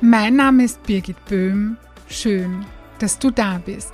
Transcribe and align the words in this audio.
Mein 0.00 0.36
Name 0.36 0.62
ist 0.62 0.84
Birgit 0.84 1.16
Böhm. 1.24 1.76
Schön, 2.08 2.64
dass 3.00 3.18
du 3.18 3.32
da 3.32 3.58
bist. 3.58 3.92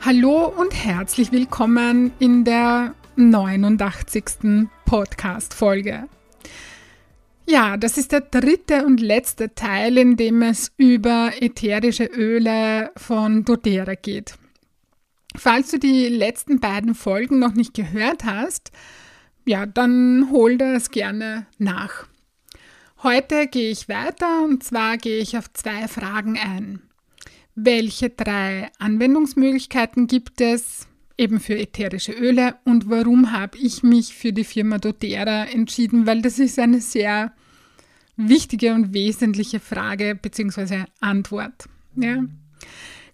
Hallo 0.00 0.46
und 0.46 0.72
herzlich 0.72 1.30
willkommen 1.30 2.12
in 2.18 2.44
der 2.44 2.94
89. 3.16 4.68
Podcast-Folge. 4.86 6.08
Ja, 7.46 7.76
das 7.76 7.98
ist 7.98 8.12
der 8.12 8.22
dritte 8.22 8.86
und 8.86 9.00
letzte 9.00 9.54
Teil, 9.54 9.98
in 9.98 10.16
dem 10.16 10.40
es 10.40 10.72
über 10.78 11.32
ätherische 11.40 12.06
Öle 12.06 12.90
von 12.96 13.44
doTERRA 13.44 13.96
geht. 13.96 14.36
Falls 15.36 15.72
du 15.72 15.78
die 15.78 16.08
letzten 16.08 16.58
beiden 16.58 16.94
Folgen 16.94 17.38
noch 17.38 17.52
nicht 17.52 17.74
gehört 17.74 18.24
hast, 18.24 18.72
ja, 19.44 19.66
dann 19.66 20.30
hol 20.30 20.56
das 20.56 20.90
gerne 20.90 21.46
nach. 21.58 22.06
Heute 23.02 23.46
gehe 23.46 23.70
ich 23.70 23.88
weiter 23.88 24.44
und 24.44 24.62
zwar 24.62 24.98
gehe 24.98 25.20
ich 25.20 25.38
auf 25.38 25.50
zwei 25.54 25.88
Fragen 25.88 26.38
ein. 26.38 26.82
Welche 27.54 28.10
drei 28.10 28.70
Anwendungsmöglichkeiten 28.78 30.06
gibt 30.06 30.42
es 30.42 30.86
eben 31.16 31.40
für 31.40 31.58
ätherische 31.58 32.12
Öle 32.12 32.56
und 32.64 32.90
warum 32.90 33.32
habe 33.32 33.56
ich 33.56 33.82
mich 33.82 34.14
für 34.14 34.34
die 34.34 34.44
Firma 34.44 34.76
doTERRA 34.76 35.44
entschieden? 35.44 36.06
Weil 36.06 36.20
das 36.20 36.38
ist 36.38 36.58
eine 36.58 36.82
sehr 36.82 37.32
wichtige 38.16 38.74
und 38.74 38.92
wesentliche 38.92 39.60
Frage 39.60 40.14
bzw. 40.14 40.84
Antwort. 41.00 41.70
Ja. 41.96 42.22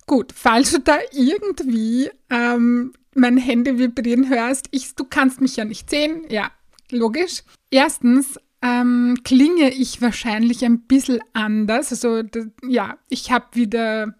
Gut, 0.07 0.33
falls 0.34 0.73
du 0.73 0.81
da 0.81 0.98
irgendwie 1.12 2.11
ähm, 2.29 2.92
mein 3.14 3.37
Handy 3.37 3.79
vibrieren 3.79 4.29
hörst, 4.29 4.67
ich, 4.73 4.97
du 4.97 5.05
kannst 5.05 5.41
mich 5.41 5.55
ja 5.55 5.64
nicht 5.64 5.89
sehen, 5.91 6.25
ja, 6.29 6.51
logisch. 6.91 7.45
Erstens 7.70 8.37
ähm, 8.67 9.17
klinge 9.25 9.70
ich 9.70 10.03
wahrscheinlich 10.03 10.64
ein 10.64 10.81
bisschen 10.81 11.20
anders. 11.33 11.92
Also 11.92 12.22
ja, 12.67 12.98
ich 13.08 13.31
habe 13.31 13.47
wieder, 13.53 14.17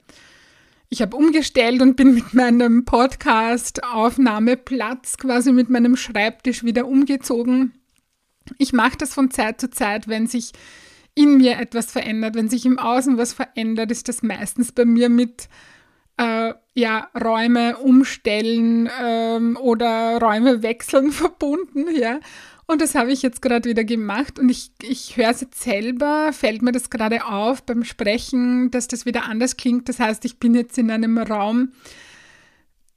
ich 0.89 1.03
habe 1.03 1.17
umgestellt 1.17 1.83
und 1.83 1.97
bin 1.97 2.15
mit 2.15 2.33
meinem 2.35 2.85
Podcast-Aufnahmeplatz 2.85 5.17
quasi 5.17 5.51
mit 5.53 5.69
meinem 5.71 5.97
Schreibtisch 5.97 6.63
wieder 6.65 6.87
umgezogen. 6.87 7.73
Ich 8.59 8.73
mache 8.73 8.99
das 8.99 9.15
von 9.15 9.33
Zeit 9.33 9.61
zu 9.61 9.69
Zeit, 9.71 10.07
wenn 10.07 10.29
sich 10.29 10.53
in 11.15 11.39
mir 11.39 11.59
etwas 11.59 11.91
verändert, 11.91 12.37
wenn 12.37 12.49
sich 12.49 12.65
im 12.67 12.79
Außen 12.79 13.19
was 13.19 13.33
verändert, 13.33 13.91
ist 13.91 14.09
das 14.09 14.23
meistens 14.23 14.71
bei 14.71 14.85
mir 14.85 15.09
mit 15.09 15.49
äh, 16.19 16.55
ja, 16.75 17.09
Räume 17.19 17.79
umstellen 17.79 18.89
ähm, 19.01 19.57
oder 19.57 20.19
Räume 20.21 20.63
wechseln 20.63 21.11
verbunden, 21.13 21.87
ja. 21.95 22.21
Und 22.67 22.81
das 22.81 22.97
habe 22.97 23.13
ich 23.13 23.23
jetzt 23.23 23.43
gerade 23.43 23.69
wieder 23.69 23.85
gemacht 23.85 24.41
und 24.41 24.49
ich, 24.49 24.73
ich 24.83 25.17
höre 25.17 25.31
es 25.31 25.41
jetzt 25.41 25.63
selber, 25.63 26.33
fällt 26.33 26.63
mir 26.63 26.73
das 26.73 26.91
gerade 26.91 27.25
auf 27.25 27.63
beim 27.63 27.85
Sprechen, 27.85 28.73
dass 28.73 28.89
das 28.89 29.07
wieder 29.07 29.25
anders 29.25 29.57
klingt. 29.57 29.89
Das 29.89 30.01
heißt, 30.01 30.25
ich 30.25 30.39
bin 30.39 30.55
jetzt 30.55 30.77
in 30.77 30.91
einem 30.91 31.17
Raum, 31.17 31.73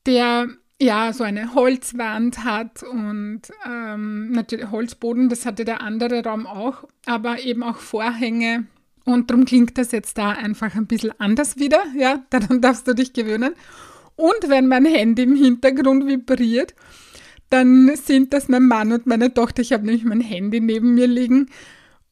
der 0.08 0.48
ja 0.82 1.14
so 1.14 1.24
eine 1.24 1.54
Holzwand 1.54 2.44
hat 2.44 2.82
und 2.82 3.42
ähm, 3.68 4.32
natürlich 4.32 4.72
Holzboden, 4.72 5.30
das 5.30 5.46
hatte 5.46 5.66
der 5.66 5.82
andere 5.82 6.24
Raum 6.24 6.48
auch, 6.48 6.86
aber 7.06 7.40
eben 7.42 7.62
auch 7.62 7.78
Vorhänge. 7.78 8.66
Und 9.06 9.30
darum 9.30 9.46
klingt 9.46 9.78
das 9.78 9.92
jetzt 9.92 10.18
da 10.18 10.32
einfach 10.32 10.76
ein 10.76 10.88
bisschen 10.88 11.14
anders 11.20 11.58
wieder. 11.58 11.84
Ja, 11.96 12.24
daran 12.30 12.62
darfst 12.62 12.88
du 12.88 12.96
dich 12.96 13.14
gewöhnen. 13.14 13.54
Und 14.16 14.48
wenn 14.50 14.68
mein 14.68 14.86
Handy 14.86 15.24
im 15.24 15.36
Hintergrund 15.36 16.08
vibriert, 16.08 16.74
dann 17.50 17.96
sind 17.96 18.34
das 18.34 18.48
mein 18.48 18.68
Mann 18.68 18.92
und 18.92 19.08
meine 19.08 19.34
Tochter. 19.34 19.62
Ich 19.62 19.74
habe 19.74 19.86
nämlich 19.86 20.06
mein 20.06 20.22
Handy 20.22 20.60
neben 20.60 20.94
mir 20.94 21.08
liegen. 21.08 21.50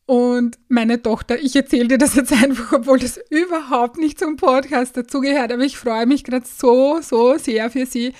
Und 0.07 0.57
meine 0.69 1.01
Tochter, 1.01 1.37
ich 1.37 1.53
erzähle 1.55 1.89
dir 1.89 1.97
das 1.97 2.15
jetzt 2.15 2.31
einfach, 2.31 2.71
obwohl 2.71 2.97
das 2.97 3.19
überhaupt 3.29 3.97
nicht 3.97 4.17
zum 4.17 4.37
Podcast 4.37 4.95
dazugehört, 4.95 5.51
aber 5.51 5.63
ich 5.63 5.77
freue 5.77 6.05
mich 6.05 6.23
gerade 6.23 6.45
so, 6.47 6.99
so 7.01 7.37
sehr 7.37 7.69
für 7.69 7.85
sie, 7.85 8.13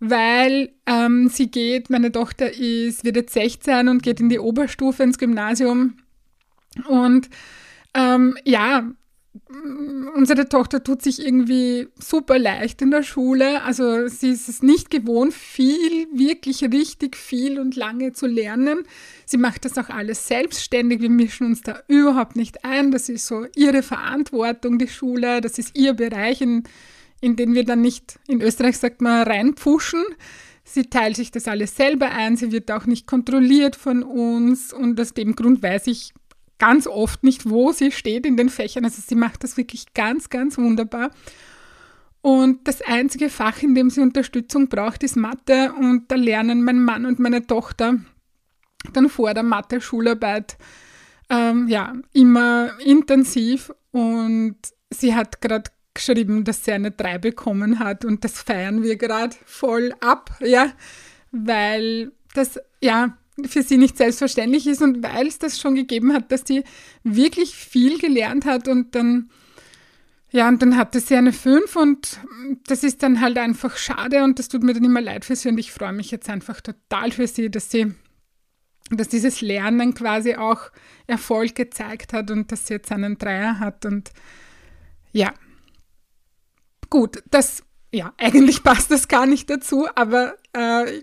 weil 0.00 0.70
ähm, 0.86 1.28
sie 1.28 1.50
geht, 1.50 1.90
meine 1.90 2.10
Tochter 2.10 2.50
ist, 2.52 3.04
wird 3.04 3.16
jetzt 3.16 3.34
16 3.34 3.88
und 3.88 4.02
geht 4.02 4.18
in 4.18 4.30
die 4.30 4.38
Oberstufe 4.38 5.02
ins 5.02 5.18
Gymnasium. 5.18 5.98
Und 6.88 7.28
ähm, 7.92 8.38
ja, 8.44 8.90
unsere 10.14 10.48
Tochter 10.48 10.82
tut 10.82 11.02
sich 11.02 11.24
irgendwie 11.24 11.88
super 11.98 12.38
leicht 12.38 12.82
in 12.82 12.90
der 12.90 13.02
Schule. 13.02 13.62
Also 13.62 14.08
sie 14.08 14.30
ist 14.30 14.48
es 14.48 14.62
nicht 14.62 14.90
gewohnt, 14.90 15.34
viel, 15.34 16.06
wirklich 16.12 16.62
richtig 16.64 17.16
viel 17.16 17.58
und 17.58 17.76
lange 17.76 18.12
zu 18.12 18.26
lernen. 18.26 18.84
Sie 19.24 19.36
macht 19.36 19.64
das 19.64 19.78
auch 19.78 19.88
alles 19.88 20.26
selbstständig. 20.26 21.00
Wir 21.00 21.10
mischen 21.10 21.46
uns 21.46 21.62
da 21.62 21.80
überhaupt 21.88 22.36
nicht 22.36 22.64
ein. 22.64 22.90
Das 22.90 23.08
ist 23.08 23.26
so 23.26 23.46
ihre 23.54 23.82
Verantwortung, 23.82 24.78
die 24.78 24.88
Schule. 24.88 25.40
Das 25.40 25.58
ist 25.58 25.76
ihr 25.76 25.94
Bereich, 25.94 26.40
in, 26.40 26.64
in 27.20 27.36
den 27.36 27.54
wir 27.54 27.64
dann 27.64 27.80
nicht, 27.80 28.18
in 28.28 28.40
Österreich 28.40 28.78
sagt 28.78 29.00
man, 29.00 29.26
reinpfuschen. 29.26 30.04
Sie 30.64 30.84
teilt 30.84 31.16
sich 31.16 31.30
das 31.30 31.46
alles 31.46 31.76
selber 31.76 32.10
ein. 32.10 32.36
Sie 32.36 32.50
wird 32.52 32.70
auch 32.70 32.86
nicht 32.86 33.06
kontrolliert 33.06 33.76
von 33.76 34.02
uns. 34.02 34.72
Und 34.72 35.00
aus 35.00 35.14
dem 35.14 35.36
Grund 35.36 35.62
weiß 35.62 35.86
ich, 35.86 36.12
ganz 36.58 36.86
oft 36.86 37.22
nicht, 37.22 37.48
wo 37.48 37.72
sie 37.72 37.92
steht 37.92 38.26
in 38.26 38.36
den 38.36 38.48
Fächern. 38.48 38.84
Also 38.84 39.02
sie 39.06 39.14
macht 39.14 39.44
das 39.44 39.56
wirklich 39.56 39.94
ganz, 39.94 40.30
ganz 40.30 40.58
wunderbar. 40.58 41.10
Und 42.22 42.66
das 42.66 42.82
einzige 42.82 43.30
Fach, 43.30 43.62
in 43.62 43.74
dem 43.74 43.90
sie 43.90 44.00
Unterstützung 44.00 44.68
braucht, 44.68 45.02
ist 45.02 45.16
Mathe. 45.16 45.72
Und 45.78 46.10
da 46.10 46.16
lernen 46.16 46.62
mein 46.64 46.80
Mann 46.80 47.06
und 47.06 47.18
meine 47.18 47.46
Tochter 47.46 47.96
dann 48.92 49.08
vor 49.08 49.34
der 49.34 49.42
Mathe-Schularbeit 49.42 50.56
ähm, 51.28 51.68
ja, 51.68 51.94
immer 52.12 52.72
intensiv. 52.80 53.72
Und 53.92 54.56
sie 54.90 55.14
hat 55.14 55.40
gerade 55.40 55.70
geschrieben, 55.94 56.44
dass 56.44 56.64
sie 56.64 56.72
eine 56.72 56.90
3 56.90 57.18
bekommen 57.18 57.78
hat. 57.78 58.04
Und 58.04 58.24
das 58.24 58.40
feiern 58.40 58.82
wir 58.82 58.96
gerade 58.96 59.36
voll 59.44 59.94
ab, 60.00 60.36
ja, 60.40 60.72
weil 61.32 62.12
das, 62.34 62.60
ja, 62.80 63.16
für 63.44 63.62
sie 63.62 63.76
nicht 63.76 63.98
selbstverständlich 63.98 64.66
ist 64.66 64.80
und 64.80 65.02
weil 65.02 65.26
es 65.26 65.38
das 65.38 65.60
schon 65.60 65.74
gegeben 65.74 66.12
hat, 66.12 66.32
dass 66.32 66.42
sie 66.46 66.64
wirklich 67.02 67.54
viel 67.54 67.98
gelernt 67.98 68.46
hat 68.46 68.66
und 68.66 68.94
dann, 68.94 69.30
ja, 70.30 70.48
und 70.48 70.62
dann 70.62 70.76
hatte 70.76 71.00
sie 71.00 71.16
eine 71.16 71.32
5 71.32 71.76
und 71.76 72.20
das 72.66 72.82
ist 72.82 73.02
dann 73.02 73.20
halt 73.20 73.36
einfach 73.36 73.76
schade 73.76 74.24
und 74.24 74.38
das 74.38 74.48
tut 74.48 74.62
mir 74.62 74.72
dann 74.72 74.84
immer 74.84 75.02
leid 75.02 75.24
für 75.24 75.36
sie 75.36 75.48
und 75.48 75.58
ich 75.58 75.70
freue 75.70 75.92
mich 75.92 76.10
jetzt 76.10 76.30
einfach 76.30 76.60
total 76.60 77.12
für 77.12 77.26
sie, 77.26 77.50
dass 77.50 77.70
sie, 77.70 77.94
dass 78.90 79.08
dieses 79.08 79.42
Lernen 79.42 79.92
quasi 79.92 80.36
auch 80.36 80.70
Erfolg 81.06 81.54
gezeigt 81.54 82.14
hat 82.14 82.30
und 82.30 82.50
dass 82.50 82.66
sie 82.66 82.74
jetzt 82.74 82.90
einen 82.90 83.18
Dreier 83.18 83.58
hat 83.58 83.84
und 83.84 84.12
ja. 85.12 85.32
Gut, 86.88 87.22
das 87.30 87.65
ja, 87.92 88.12
eigentlich 88.18 88.62
passt 88.62 88.90
das 88.90 89.08
gar 89.08 89.26
nicht 89.26 89.48
dazu, 89.48 89.86
aber 89.94 90.34
äh, 90.56 91.02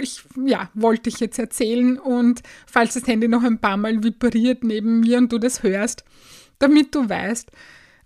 ich, 0.00 0.24
ja, 0.44 0.70
wollte 0.74 1.08
ich 1.08 1.20
jetzt 1.20 1.38
erzählen. 1.38 1.98
Und 1.98 2.42
falls 2.66 2.94
das 2.94 3.06
Handy 3.06 3.28
noch 3.28 3.42
ein 3.42 3.58
paar 3.58 3.76
Mal 3.76 4.02
vibriert 4.02 4.64
neben 4.64 5.00
mir 5.00 5.18
und 5.18 5.32
du 5.32 5.38
das 5.38 5.62
hörst, 5.62 6.04
damit 6.58 6.94
du 6.94 7.08
weißt, 7.08 7.50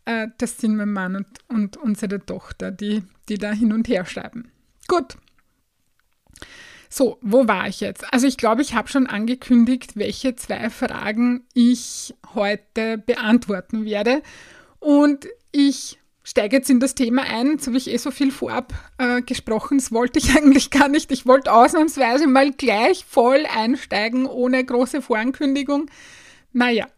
äh, 0.06 0.28
das 0.38 0.58
sind 0.58 0.76
mein 0.76 0.92
Mann 0.92 1.16
und, 1.16 1.26
und 1.48 1.76
unsere 1.76 2.24
Tochter, 2.24 2.70
die, 2.70 3.02
die 3.28 3.38
da 3.38 3.52
hin 3.52 3.72
und 3.72 3.88
her 3.88 4.06
schreiben. 4.06 4.50
Gut. 4.88 5.16
So, 6.88 7.18
wo 7.20 7.46
war 7.46 7.68
ich 7.68 7.80
jetzt? 7.80 8.10
Also 8.12 8.26
ich 8.26 8.38
glaube, 8.38 8.62
ich 8.62 8.74
habe 8.74 8.88
schon 8.88 9.06
angekündigt, 9.06 9.96
welche 9.96 10.36
zwei 10.36 10.70
Fragen 10.70 11.44
ich 11.52 12.14
heute 12.34 12.96
beantworten 12.96 13.84
werde. 13.84 14.22
Und 14.78 15.26
ich 15.52 15.98
steige 16.26 16.56
jetzt 16.56 16.68
in 16.68 16.80
das 16.80 16.96
Thema 16.96 17.22
ein. 17.22 17.52
Jetzt 17.52 17.68
habe 17.68 17.76
ich 17.76 17.88
eh 17.88 17.98
so 17.98 18.10
viel 18.10 18.32
vorab 18.32 18.74
äh, 18.98 19.22
gesprochen. 19.22 19.78
Das 19.78 19.92
wollte 19.92 20.18
ich 20.18 20.30
eigentlich 20.36 20.70
gar 20.70 20.88
nicht. 20.88 21.12
Ich 21.12 21.24
wollte 21.24 21.52
ausnahmsweise 21.52 22.26
mal 22.26 22.50
gleich 22.50 23.04
voll 23.04 23.46
einsteigen, 23.46 24.26
ohne 24.26 24.64
große 24.64 25.02
Vorankündigung. 25.02 25.88
Naja, 26.52 26.88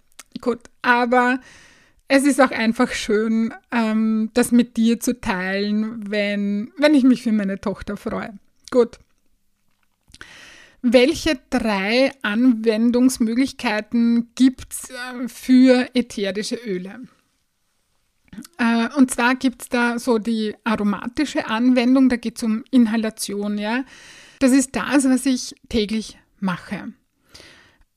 gut. 0.40 0.60
Aber 0.80 1.40
es 2.08 2.24
ist 2.24 2.40
auch 2.40 2.52
einfach 2.52 2.92
schön, 2.92 3.52
ähm, 3.70 4.30
das 4.32 4.50
mit 4.50 4.78
dir 4.78 4.98
zu 4.98 5.20
teilen, 5.20 6.10
wenn, 6.10 6.72
wenn 6.78 6.94
ich 6.94 7.04
mich 7.04 7.22
für 7.22 7.32
meine 7.32 7.60
Tochter 7.60 7.98
freue. 7.98 8.32
Gut. 8.70 8.98
welche 10.80 11.38
drei 11.50 12.12
Anwendungsmöglichkeiten 12.22 14.30
gibt 14.34 14.72
es 14.72 14.88
äh, 14.90 15.28
für 15.28 15.88
ätherische 15.94 16.56
Öle? 16.56 17.00
Äh, 18.58 18.88
und 18.96 19.10
zwar 19.10 19.34
gibt 19.34 19.62
es 19.62 19.68
da 19.68 19.98
so 19.98 20.18
die 20.18 20.54
aromatische 20.64 21.46
Anwendung, 21.46 22.08
da 22.08 22.16
geht 22.16 22.36
es 22.36 22.42
um 22.42 22.64
Inhalation, 22.70 23.58
ja. 23.58 23.84
Das 24.38 24.52
ist 24.52 24.76
das, 24.76 25.04
was 25.04 25.26
ich 25.26 25.54
täglich 25.68 26.18
mache. 26.40 26.92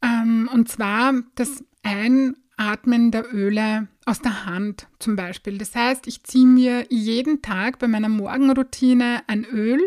Ähm, 0.02 0.50
und 0.52 0.70
zwar 0.70 1.14
das 1.36 1.64
Einatmen 1.84 3.12
der 3.12 3.34
Öle 3.34 3.88
aus 4.06 4.20
der 4.20 4.46
Hand 4.46 4.88
zum 5.00 5.16
Beispiel. 5.16 5.58
Das 5.58 5.76
heißt, 5.76 6.08
ich 6.08 6.24
ziehe 6.24 6.48
mir 6.48 6.86
jeden 6.90 7.42
Tag 7.42 7.80
bei 7.80 7.88
meiner 7.88 8.10
Morgenroutine 8.10 9.22
ein 9.28 9.46
Öl. 9.46 9.80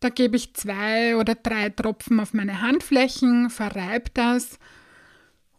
Da 0.00 0.08
gebe 0.08 0.36
ich 0.36 0.54
zwei 0.54 1.16
oder 1.16 1.34
drei 1.34 1.68
Tropfen 1.68 2.20
auf 2.20 2.32
meine 2.32 2.62
Handflächen, 2.62 3.50
verreibe 3.50 4.10
das 4.14 4.58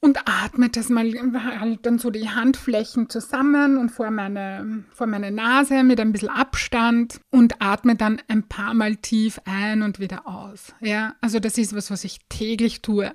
und 0.02 0.18
atme 0.26 0.70
das 0.70 0.90
mal 0.90 1.14
halt 1.14 1.86
dann 1.86 2.00
so 2.00 2.10
die 2.10 2.30
Handflächen 2.30 3.08
zusammen 3.08 3.78
und 3.78 3.90
vor 3.90 4.10
meine, 4.10 4.84
vor 4.92 5.06
meine 5.06 5.32
Nase 5.32 5.84
mit 5.84 6.00
ein 6.00 6.12
bisschen 6.12 6.30
Abstand 6.30 7.22
und 7.30 7.62
atme 7.62 7.96
dann 7.96 8.20
ein 8.28 8.44
paar 8.44 8.74
Mal 8.74 8.96
tief 8.96 9.40
ein 9.46 9.84
und 9.84 10.00
wieder 10.00 10.28
aus. 10.28 10.74
Ja, 10.82 11.16
also 11.22 11.40
das 11.40 11.58
ist 11.60 11.76
was, 11.76 11.92
was 11.92 12.04
ich 12.04 12.20
täglich 12.30 12.82
tue. 12.82 13.12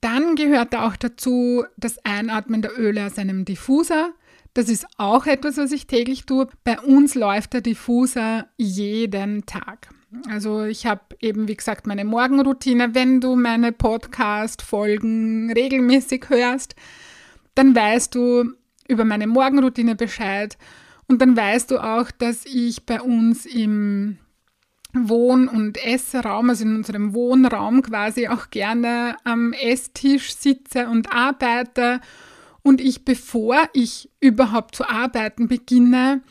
Dann 0.00 0.34
gehört 0.34 0.74
auch 0.74 0.96
dazu 0.96 1.64
das 1.76 2.04
Einatmen 2.04 2.60
der 2.60 2.78
Öle 2.78 3.06
aus 3.06 3.16
einem 3.16 3.44
Diffuser. 3.44 4.10
Das 4.54 4.68
ist 4.68 4.86
auch 4.96 5.26
etwas, 5.26 5.58
was 5.58 5.70
ich 5.70 5.86
täglich 5.86 6.26
tue. 6.26 6.48
Bei 6.64 6.80
uns 6.80 7.14
läuft 7.14 7.52
der 7.52 7.60
Diffuser 7.60 8.48
jeden 8.56 9.46
Tag. 9.46 9.90
Also 10.28 10.64
ich 10.64 10.86
habe 10.86 11.02
eben, 11.20 11.48
wie 11.48 11.56
gesagt, 11.56 11.86
meine 11.86 12.04
Morgenroutine. 12.04 12.94
Wenn 12.94 13.20
du 13.20 13.36
meine 13.36 13.72
Podcast-Folgen 13.72 15.52
regelmäßig 15.52 16.26
hörst, 16.28 16.74
dann 17.54 17.74
weißt 17.74 18.14
du 18.14 18.52
über 18.88 19.04
meine 19.04 19.26
Morgenroutine 19.26 19.94
Bescheid. 19.96 20.56
Und 21.06 21.20
dann 21.20 21.36
weißt 21.36 21.70
du 21.70 21.78
auch, 21.78 22.10
dass 22.10 22.44
ich 22.46 22.86
bei 22.86 23.00
uns 23.00 23.44
im 23.44 24.18
Wohn- 24.94 25.48
und 25.48 25.82
Essraum, 25.84 26.48
also 26.48 26.64
in 26.64 26.76
unserem 26.76 27.12
Wohnraum 27.14 27.82
quasi 27.82 28.28
auch 28.28 28.50
gerne 28.50 29.16
am 29.24 29.52
Esstisch 29.52 30.34
sitze 30.34 30.88
und 30.88 31.12
arbeite. 31.12 32.00
Und 32.62 32.80
ich, 32.80 33.04
bevor 33.04 33.68
ich 33.74 34.10
überhaupt 34.20 34.74
zu 34.74 34.88
arbeiten 34.88 35.48
beginne, 35.48 36.22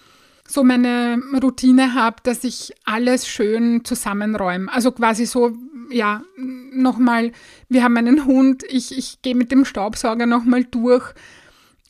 so 0.47 0.63
meine 0.63 1.21
Routine 1.43 1.93
habe, 1.93 2.17
dass 2.23 2.43
ich 2.43 2.73
alles 2.85 3.27
schön 3.27 3.83
zusammenräume. 3.83 4.71
Also 4.71 4.91
quasi 4.91 5.25
so, 5.25 5.57
ja, 5.91 6.23
nochmal, 6.37 7.33
wir 7.69 7.83
haben 7.83 7.97
einen 7.97 8.25
Hund, 8.25 8.63
ich, 8.67 8.97
ich 8.97 9.21
gehe 9.21 9.35
mit 9.35 9.51
dem 9.51 9.65
Staubsauger 9.65 10.25
nochmal 10.25 10.63
durch. 10.63 11.13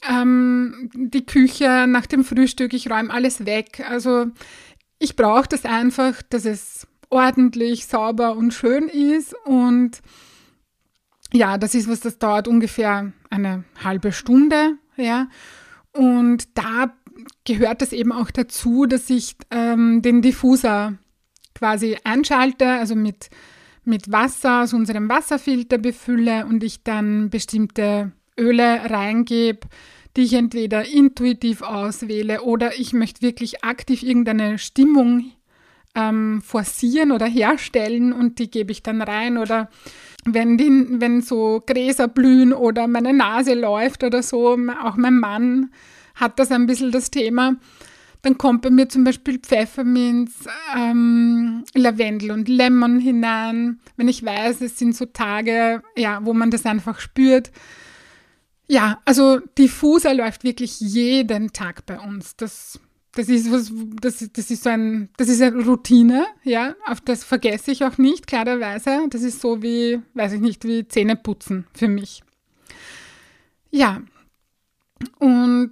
Ähm, 0.09 0.89
die 0.93 1.25
Küche 1.25 1.85
nach 1.87 2.07
dem 2.07 2.23
Frühstück, 2.23 2.73
ich 2.73 2.89
räume 2.89 3.11
alles 3.11 3.45
weg. 3.45 3.83
Also 3.87 4.27
ich 4.99 5.15
brauche 5.15 5.47
das 5.47 5.65
einfach, 5.65 6.21
dass 6.23 6.45
es 6.45 6.87
ordentlich, 7.09 7.85
sauber 7.85 8.35
und 8.35 8.53
schön 8.53 8.89
ist. 8.89 9.35
Und 9.45 10.01
ja, 11.31 11.57
das 11.57 11.75
ist 11.75 11.89
was, 11.89 11.99
das 11.99 12.17
dauert 12.17 12.47
ungefähr 12.47 13.11
eine 13.29 13.63
halbe 13.83 14.11
Stunde. 14.11 14.77
Ja. 14.95 15.27
Und 15.91 16.57
da 16.57 16.93
gehört 17.47 17.81
es 17.81 17.93
eben 17.93 18.11
auch 18.11 18.29
dazu, 18.29 18.85
dass 18.85 19.09
ich 19.09 19.37
ähm, 19.51 20.01
den 20.01 20.21
Diffuser 20.21 20.97
quasi 21.55 21.97
einschalte, 22.03 22.67
also 22.67 22.93
mit, 22.93 23.29
mit 23.85 24.11
Wasser 24.11 24.63
aus 24.63 24.73
unserem 24.73 25.07
Wasserfilter 25.07 25.77
befülle 25.77 26.45
und 26.45 26.61
ich 26.63 26.83
dann 26.83 27.29
bestimmte 27.29 28.11
Öle 28.37 28.91
reingebe, 28.91 29.61
die 30.17 30.23
ich 30.23 30.33
entweder 30.33 30.85
intuitiv 30.85 31.61
auswähle 31.61 32.41
oder 32.41 32.77
ich 32.77 32.91
möchte 32.91 33.21
wirklich 33.21 33.63
aktiv 33.63 34.03
irgendeine 34.03 34.57
Stimmung 34.57 35.31
ähm, 35.95 36.41
forcieren 36.41 37.13
oder 37.13 37.27
herstellen 37.27 38.11
und 38.11 38.39
die 38.39 38.51
gebe 38.51 38.73
ich 38.73 38.83
dann 38.83 39.01
rein 39.01 39.37
oder 39.37 39.69
wenn, 40.25 40.57
die, 40.57 40.69
wenn 40.99 41.21
so 41.21 41.63
Gräser 41.65 42.09
blühen 42.09 42.51
oder 42.51 42.87
meine 42.87 43.13
Nase 43.13 43.53
läuft 43.53 44.03
oder 44.03 44.21
so, 44.21 44.57
auch 44.83 44.97
mein 44.97 45.17
Mann 45.17 45.69
hat 46.17 46.39
das 46.39 46.51
ein 46.51 46.67
bisschen 46.67 46.91
das 46.91 47.09
Thema, 47.09 47.55
dann 48.21 48.37
kommt 48.37 48.63
bei 48.63 48.69
mir 48.69 48.89
zum 48.89 49.03
Beispiel 49.03 49.39
Pfefferminz, 49.39 50.45
ähm, 50.75 51.63
Lavendel 51.73 52.31
und 52.31 52.49
Lemon 52.49 52.99
hinein. 52.99 53.79
Wenn 53.95 54.07
ich 54.07 54.25
weiß, 54.25 54.61
es 54.61 54.77
sind 54.77 54.95
so 54.95 55.05
Tage, 55.05 55.81
ja, 55.95 56.19
wo 56.23 56.33
man 56.33 56.51
das 56.51 56.65
einfach 56.65 56.99
spürt, 56.99 57.51
ja, 58.67 58.99
also 59.05 59.39
Diffuser 59.57 60.13
läuft 60.13 60.43
wirklich 60.43 60.79
jeden 60.81 61.53
Tag 61.53 61.85
bei 61.85 61.99
uns. 61.99 62.35
Das, 62.35 62.79
das 63.13 63.29
ist 63.29 63.49
was, 63.51 63.71
das, 64.01 64.27
das 64.33 64.51
ist 64.51 64.63
so 64.63 64.69
ein, 64.69 65.09
das 65.15 65.29
ist 65.29 65.41
eine 65.41 65.63
Routine, 65.63 66.25
ja, 66.43 66.75
auf 66.85 66.99
das 66.99 67.23
vergesse 67.23 67.71
ich 67.71 67.85
auch 67.85 67.97
nicht, 67.97 68.27
klarerweise. 68.27 69.07
Das 69.09 69.21
ist 69.21 69.39
so 69.39 69.61
wie, 69.61 70.01
weiß 70.15 70.33
ich 70.33 70.41
nicht, 70.41 70.65
wie 70.65 70.87
Zähneputzen 70.87 71.65
für 71.73 71.87
mich. 71.87 72.23
Ja, 73.71 74.01
und 75.19 75.71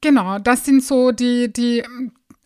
genau, 0.00 0.38
das 0.38 0.64
sind 0.64 0.82
so 0.82 1.12
die, 1.12 1.52
die 1.52 1.84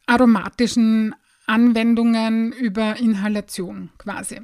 aromatischen 0.06 1.14
Anwendungen 1.46 2.52
über 2.52 2.96
Inhalation 2.96 3.90
quasi. 3.98 4.40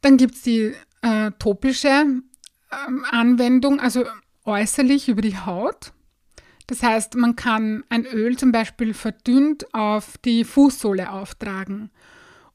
Dann 0.00 0.16
gibt 0.16 0.34
es 0.34 0.42
die 0.42 0.74
äh, 1.02 1.30
topische 1.38 1.88
ähm, 1.88 3.04
Anwendung, 3.10 3.80
also 3.80 4.04
äußerlich 4.44 5.08
über 5.08 5.22
die 5.22 5.36
Haut. 5.36 5.92
Das 6.66 6.82
heißt, 6.82 7.16
man 7.16 7.34
kann 7.36 7.84
ein 7.88 8.06
Öl 8.06 8.38
zum 8.38 8.52
Beispiel 8.52 8.94
verdünnt 8.94 9.74
auf 9.74 10.18
die 10.18 10.44
Fußsohle 10.44 11.10
auftragen 11.10 11.90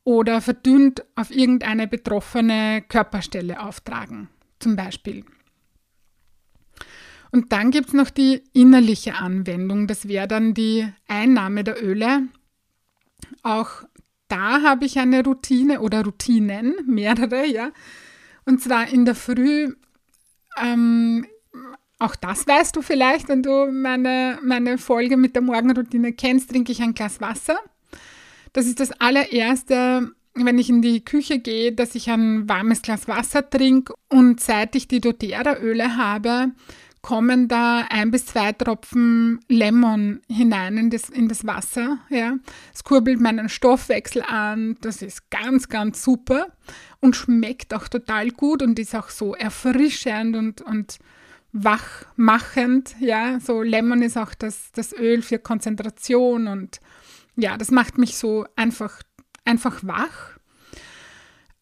oder 0.04 0.40
verdünnt 0.40 1.04
auf 1.16 1.32
irgendeine 1.32 1.88
betroffene 1.88 2.82
Körperstelle 2.88 3.60
auftragen, 3.60 4.30
zum 4.60 4.76
Beispiel. 4.76 5.26
Und 7.36 7.52
dann 7.52 7.70
gibt 7.70 7.90
es 7.90 7.94
noch 7.94 8.12
die 8.12 8.44
innerliche 8.54 9.16
Anwendung, 9.16 9.88
das 9.88 10.08
wäre 10.08 10.26
dann 10.26 10.54
die 10.54 10.88
Einnahme 11.10 11.66
der 11.66 11.84
Öle. 11.84 12.30
Auch 13.44 13.84
da 14.30 14.62
habe 14.62 14.86
ich 14.86 15.00
eine 15.00 15.22
Routine 15.22 15.82
oder 15.82 16.06
Routinen, 16.06 16.76
mehrere, 16.86 17.46
ja. 17.46 17.72
Und 18.46 18.62
zwar 18.62 18.88
in 18.88 19.04
der 19.04 19.16
Früh 19.16 19.74
ähm, 20.58 21.26
auch 22.00 22.16
das 22.16 22.48
weißt 22.48 22.74
du 22.74 22.82
vielleicht, 22.82 23.28
wenn 23.28 23.44
du 23.44 23.70
meine, 23.70 24.40
meine 24.42 24.78
Folge 24.78 25.18
mit 25.18 25.36
der 25.36 25.42
Morgenroutine 25.42 26.14
kennst, 26.14 26.52
trinke 26.52 26.72
ich 26.72 26.82
ein 26.82 26.94
Glas 26.94 27.20
Wasser. 27.20 27.58
Das 28.54 28.66
ist 28.66 28.80
das 28.80 28.94
allererste, 29.02 30.10
wenn 30.36 30.58
ich 30.58 30.70
in 30.70 30.82
die 30.82 31.04
Küche 31.04 31.40
gehe, 31.40 31.74
dass 31.74 31.96
ich 31.96 32.10
ein 32.10 32.48
warmes 32.48 32.82
Glas 32.82 33.10
Wasser 33.10 33.50
trinke. 33.50 33.94
Und 34.08 34.40
seit 34.40 34.74
ich 34.78 34.88
die 34.88 35.02
doTERRA-Öle 35.02 35.98
habe, 35.98 36.54
kommen 37.06 37.48
da 37.48 37.86
ein 37.92 38.10
bis 38.10 38.26
zwei 38.26 38.52
Tropfen 38.52 39.40
Lemon 39.48 40.22
hinein 40.28 40.76
in 40.76 40.90
das, 40.90 41.08
in 41.08 41.28
das 41.28 41.46
Wasser. 41.46 42.00
Ja. 42.10 42.38
Es 42.74 42.84
kurbelt 42.84 43.22
meinen 43.22 43.48
Stoffwechsel 43.48 44.24
an. 44.24 44.76
Das 44.82 45.04
ist 45.04 45.30
ganz, 45.30 45.70
ganz 45.70 46.04
super 46.04 46.48
und 47.02 47.16
schmeckt 47.16 47.76
auch 47.76 47.90
total 47.90 48.32
gut 48.32 48.64
und 48.64 48.80
ist 48.80 48.96
auch 48.96 49.10
so 49.10 49.36
erfrischend 49.36 50.36
und, 50.36 50.64
und 50.64 50.98
wachmachend. 51.52 52.96
Ja, 53.00 53.40
so 53.40 53.62
Lemon 53.62 54.02
ist 54.02 54.18
auch 54.18 54.34
das, 54.34 54.72
das 54.72 54.92
Öl 54.92 55.22
für 55.22 55.38
Konzentration 55.38 56.48
und 56.48 56.80
ja, 57.36 57.56
das 57.56 57.70
macht 57.70 58.00
mich 58.00 58.18
so 58.18 58.48
einfach, 58.56 59.04
einfach 59.44 59.84
wach. 59.84 60.35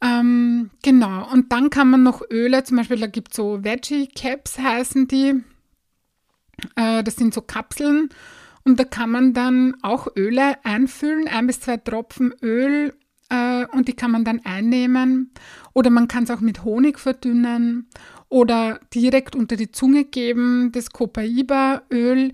Ähm, 0.04 0.70
genau, 0.82 1.32
und 1.32 1.54
dann 1.54 1.70
kann 1.70 1.90
man 1.90 2.04
noch 2.04 2.22
Öle, 2.30 2.64
zum 2.66 2.76
Beispiel, 2.76 3.00
da 3.00 3.08
gibt 3.08 3.32
es 3.32 3.38
so 3.38 3.64
Veggie 3.64 4.08
Caps 4.08 4.60
heißen 4.60 5.08
die. 5.08 5.42
Äh, 6.76 7.04
das 7.04 7.16
sind 7.16 7.34
so 7.34 7.40
Kapseln 7.40 8.10
und 8.66 8.80
da 8.80 8.84
kann 8.84 9.12
man 9.12 9.34
dann 9.34 9.76
auch 9.82 10.08
Öle 10.18 10.64
einfüllen, 10.66 11.30
ein 11.30 11.48
bis 11.48 11.62
zwei 11.62 11.78
Tropfen 11.78 12.34
Öl 12.42 12.94
äh, 13.30 13.66
und 13.68 13.88
die 13.88 13.94
kann 13.94 14.12
man 14.12 14.26
dann 14.26 14.42
einnehmen. 14.44 15.32
Oder 15.74 15.90
man 15.90 16.10
kann 16.10 16.26
es 16.26 16.32
auch 16.32 16.42
mit 16.42 16.66
Honig 16.66 17.00
verdünnen 17.00 17.88
oder 18.28 18.82
direkt 18.94 19.38
unter 19.38 19.56
die 19.56 19.72
Zunge 19.72 20.04
geben. 20.04 20.72
Das 20.74 20.92
Copaiba-Öl, 20.92 22.34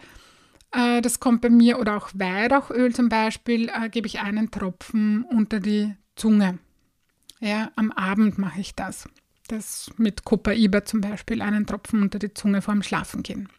äh, 0.71 1.01
das 1.01 1.19
kommt 1.19 1.41
bei 1.41 1.51
mir, 1.51 1.79
oder 1.79 1.97
auch 1.97 2.09
Weihrauchöl 2.15 2.95
zum 2.95 3.09
Beispiel, 3.09 3.69
äh, 3.69 3.89
gebe 3.89 4.07
ich 4.07 4.21
einen 4.21 4.49
Tropfen 4.49 5.23
unter 5.23 5.59
die 5.59 5.95
Zunge. 6.15 6.57
Ja, 7.39 7.72
am 7.75 7.91
Abend 7.91 8.38
mache 8.38 8.60
ich 8.60 8.75
das. 8.75 9.08
Das 9.48 9.91
mit 9.98 10.25
Copaiba 10.25 10.86
zum 10.86 11.01
Beispiel, 11.01 11.41
einen 11.41 11.65
Tropfen 11.65 12.03
unter 12.03 12.19
die 12.19 12.34
Zunge 12.34 12.62
vorm 12.62 12.84
Schlafengehen. 12.84 13.50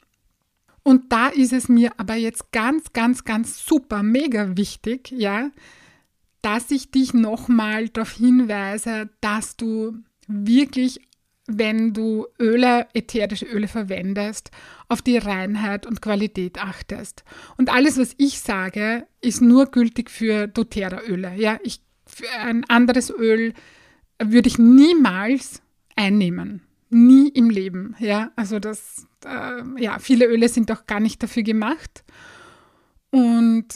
Und 0.82 1.12
da 1.12 1.28
ist 1.28 1.52
es 1.52 1.68
mir 1.68 1.92
aber 1.98 2.14
jetzt 2.14 2.52
ganz, 2.52 2.92
ganz, 2.92 3.24
ganz 3.24 3.64
super, 3.64 4.02
mega 4.02 4.56
wichtig, 4.56 5.10
ja, 5.10 5.50
dass 6.42 6.70
ich 6.70 6.90
dich 6.90 7.12
nochmal 7.12 7.88
darauf 7.88 8.12
hinweise, 8.12 9.10
dass 9.20 9.56
du 9.56 9.98
wirklich, 10.26 11.00
wenn 11.46 11.92
du 11.92 12.26
Öle, 12.38 12.86
ätherische 12.94 13.44
Öle 13.46 13.68
verwendest, 13.68 14.50
auf 14.88 15.02
die 15.02 15.18
Reinheit 15.18 15.86
und 15.86 16.00
Qualität 16.00 16.58
achtest. 16.58 17.24
Und 17.56 17.70
alles, 17.70 17.98
was 17.98 18.14
ich 18.16 18.40
sage, 18.40 19.06
ist 19.20 19.42
nur 19.42 19.66
gültig 19.66 20.10
für 20.10 20.46
doTERRA-Öle. 20.46 21.34
Ja, 21.36 21.58
ich, 21.62 21.82
für 22.20 22.30
ein 22.38 22.64
anderes 22.68 23.10
Öl 23.10 23.54
würde 24.22 24.48
ich 24.48 24.58
niemals 24.58 25.62
einnehmen. 25.96 26.62
Nie 26.90 27.28
im 27.28 27.50
Leben. 27.50 27.94
Ja, 27.98 28.32
also 28.36 28.58
das, 28.58 29.06
äh, 29.24 29.62
ja, 29.82 29.98
viele 29.98 30.26
Öle 30.26 30.48
sind 30.48 30.70
auch 30.72 30.86
gar 30.86 31.00
nicht 31.00 31.22
dafür 31.22 31.42
gemacht. 31.42 32.04
Und 33.10 33.66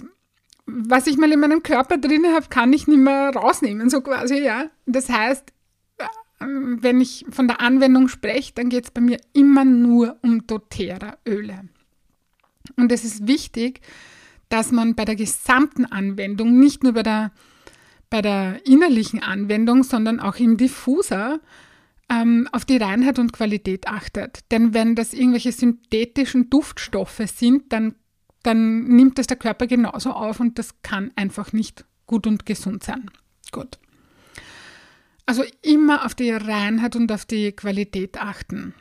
was 0.67 1.07
ich 1.07 1.17
mal 1.17 1.31
in 1.31 1.41
meinem 1.41 1.63
Körper 1.63 1.99
drin 1.99 2.27
habe, 2.27 2.47
kann 2.49 2.73
ich 2.73 2.87
nicht 2.87 2.99
mehr 2.99 3.31
rausnehmen, 3.35 3.91
so 3.91 4.01
quasi, 4.01 4.39
ja. 4.39 4.71
Das 4.87 5.09
heißt, 5.09 5.53
äh, 5.99 6.05
wenn 6.41 7.01
ich 7.01 7.25
von 7.31 7.47
der 7.47 7.61
Anwendung 7.61 8.09
spreche, 8.09 8.53
dann 8.55 8.69
geht 8.69 8.85
es 8.85 8.91
bei 8.91 9.01
mir 9.01 9.19
immer 9.33 9.65
nur 9.65 10.17
um 10.23 10.47
doTERRA-Öle. 10.47 11.69
Und 12.77 12.91
es 12.91 13.05
ist 13.05 13.27
wichtig, 13.27 13.81
dass 14.49 14.73
man 14.73 14.95
bei 14.95 15.05
der 15.05 15.17
gesamten 15.17 15.85
Anwendung, 15.85 16.59
nicht 16.59 16.83
nur 16.83 16.93
bei 16.93 17.03
der, 17.03 17.33
bei 18.15 18.23
der 18.23 18.65
innerlichen 18.65 19.21
Anwendung, 19.21 19.83
sondern 19.83 20.21
auch 20.21 20.37
im 20.37 20.57
Diffuser, 20.57 21.41
ähm, 22.09 22.49
auf 22.53 22.65
die 22.65 22.77
Reinheit 22.77 23.19
und 23.19 23.33
Qualität 23.33 23.89
achtet. 23.89 24.53
Denn 24.53 24.73
wenn 24.73 24.95
das 24.95 25.15
irgendwelche 25.15 25.51
synthetischen 25.51 26.49
Duftstoffe 26.49 27.23
sind, 27.27 27.73
dann 27.73 27.97
dann 28.45 28.85
nimmt 28.85 29.19
das 29.19 29.27
der 29.27 29.37
Körper 29.37 29.67
genauso 29.67 30.13
auf 30.13 30.39
und 30.39 30.61
das 30.61 30.81
kann 30.83 31.11
einfach 31.17 31.53
nicht 31.53 31.87
gut 32.07 32.29
und 32.29 32.47
gesund 32.47 32.85
sein. 32.85 33.11
Gut. 33.51 33.81
Also 35.27 35.43
immer 35.63 36.07
auf 36.07 36.15
die 36.15 36.31
Reinheit 36.31 36.95
und 36.95 37.11
auf 37.11 37.25
die 37.25 37.51
Qualität 37.51 38.21
achten. 38.21 38.75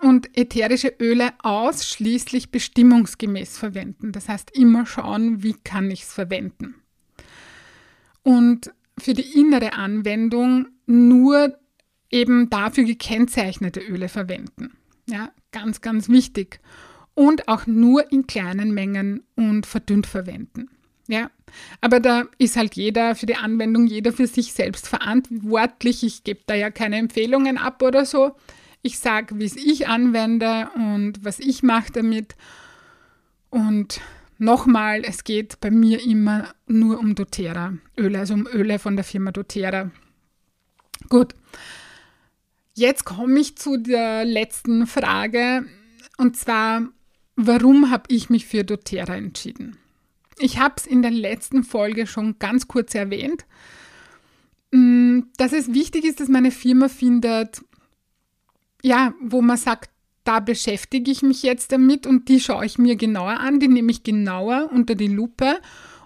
Und 0.00 0.38
ätherische 0.38 0.94
Öle 1.00 1.32
ausschließlich 1.42 2.52
bestimmungsgemäß 2.52 3.58
verwenden. 3.58 4.12
Das 4.12 4.28
heißt, 4.28 4.56
immer 4.56 4.86
schauen, 4.86 5.42
wie 5.42 5.54
kann 5.54 5.90
ich 5.90 6.02
es 6.02 6.12
verwenden. 6.12 6.76
Und 8.24 8.72
für 8.98 9.14
die 9.14 9.38
innere 9.38 9.74
Anwendung 9.74 10.66
nur 10.86 11.56
eben 12.10 12.50
dafür 12.50 12.84
gekennzeichnete 12.84 13.80
Öle 13.80 14.08
verwenden. 14.08 14.76
Ja, 15.08 15.30
ganz, 15.52 15.80
ganz 15.80 16.08
wichtig 16.08 16.60
und 17.14 17.48
auch 17.48 17.66
nur 17.66 18.10
in 18.12 18.26
kleinen 18.26 18.74
Mengen 18.74 19.22
und 19.36 19.66
verdünnt 19.66 20.06
verwenden. 20.06 20.68
Ja, 21.06 21.30
aber 21.80 22.00
da 22.00 22.24
ist 22.38 22.56
halt 22.56 22.76
jeder 22.76 23.14
für 23.14 23.26
die 23.26 23.36
Anwendung, 23.36 23.86
jeder 23.86 24.12
für 24.12 24.26
sich 24.26 24.52
selbst 24.52 24.88
verantwortlich. 24.88 26.02
Ich 26.02 26.24
gebe 26.24 26.40
da 26.46 26.54
ja 26.54 26.70
keine 26.70 26.96
Empfehlungen 26.96 27.58
ab 27.58 27.82
oder 27.82 28.06
so. 28.06 28.34
Ich 28.82 28.98
sage, 28.98 29.38
wie 29.38 29.44
es 29.44 29.56
ich 29.56 29.86
anwende 29.86 30.70
und 30.74 31.24
was 31.24 31.40
ich 31.40 31.62
mache 31.62 31.92
damit. 31.92 32.36
Und 33.50 34.00
nochmal, 34.44 35.02
es 35.04 35.24
geht 35.24 35.60
bei 35.60 35.70
mir 35.70 36.02
immer 36.02 36.54
nur 36.66 36.98
um 36.98 37.14
doTERRA-Öle, 37.14 38.18
also 38.18 38.34
um 38.34 38.46
Öle 38.46 38.78
von 38.78 38.96
der 38.96 39.04
Firma 39.04 39.32
doTERRA. 39.32 39.90
Gut, 41.08 41.34
jetzt 42.74 43.04
komme 43.04 43.40
ich 43.40 43.56
zu 43.56 43.76
der 43.76 44.24
letzten 44.24 44.86
Frage. 44.86 45.64
Und 46.16 46.36
zwar, 46.36 46.88
Warum 47.36 47.90
habe 47.90 48.04
ich 48.08 48.30
mich 48.30 48.46
für 48.46 48.64
doTERRA 48.64 49.16
entschieden? 49.16 49.76
Ich 50.38 50.58
habe 50.58 50.74
es 50.76 50.86
in 50.86 51.02
der 51.02 51.10
letzten 51.10 51.64
Folge 51.64 52.06
schon 52.06 52.38
ganz 52.38 52.68
kurz 52.68 52.94
erwähnt, 52.94 53.44
mm, 54.72 55.20
dass 55.36 55.52
es 55.52 55.72
wichtig 55.72 56.04
ist, 56.04 56.20
dass 56.20 56.28
meine 56.28 56.50
Firma 56.50 56.88
findet, 56.88 57.62
ja, 58.82 59.14
wo 59.20 59.42
man 59.42 59.56
sagt, 59.56 59.90
da 60.24 60.40
beschäftige 60.40 61.10
ich 61.10 61.22
mich 61.22 61.42
jetzt 61.42 61.72
damit 61.72 62.06
und 62.06 62.28
die 62.28 62.40
schaue 62.40 62.66
ich 62.66 62.78
mir 62.78 62.96
genauer 62.96 63.40
an, 63.40 63.60
die 63.60 63.68
nehme 63.68 63.90
ich 63.90 64.02
genauer 64.02 64.70
unter 64.72 64.94
die 64.94 65.08
Lupe 65.08 65.58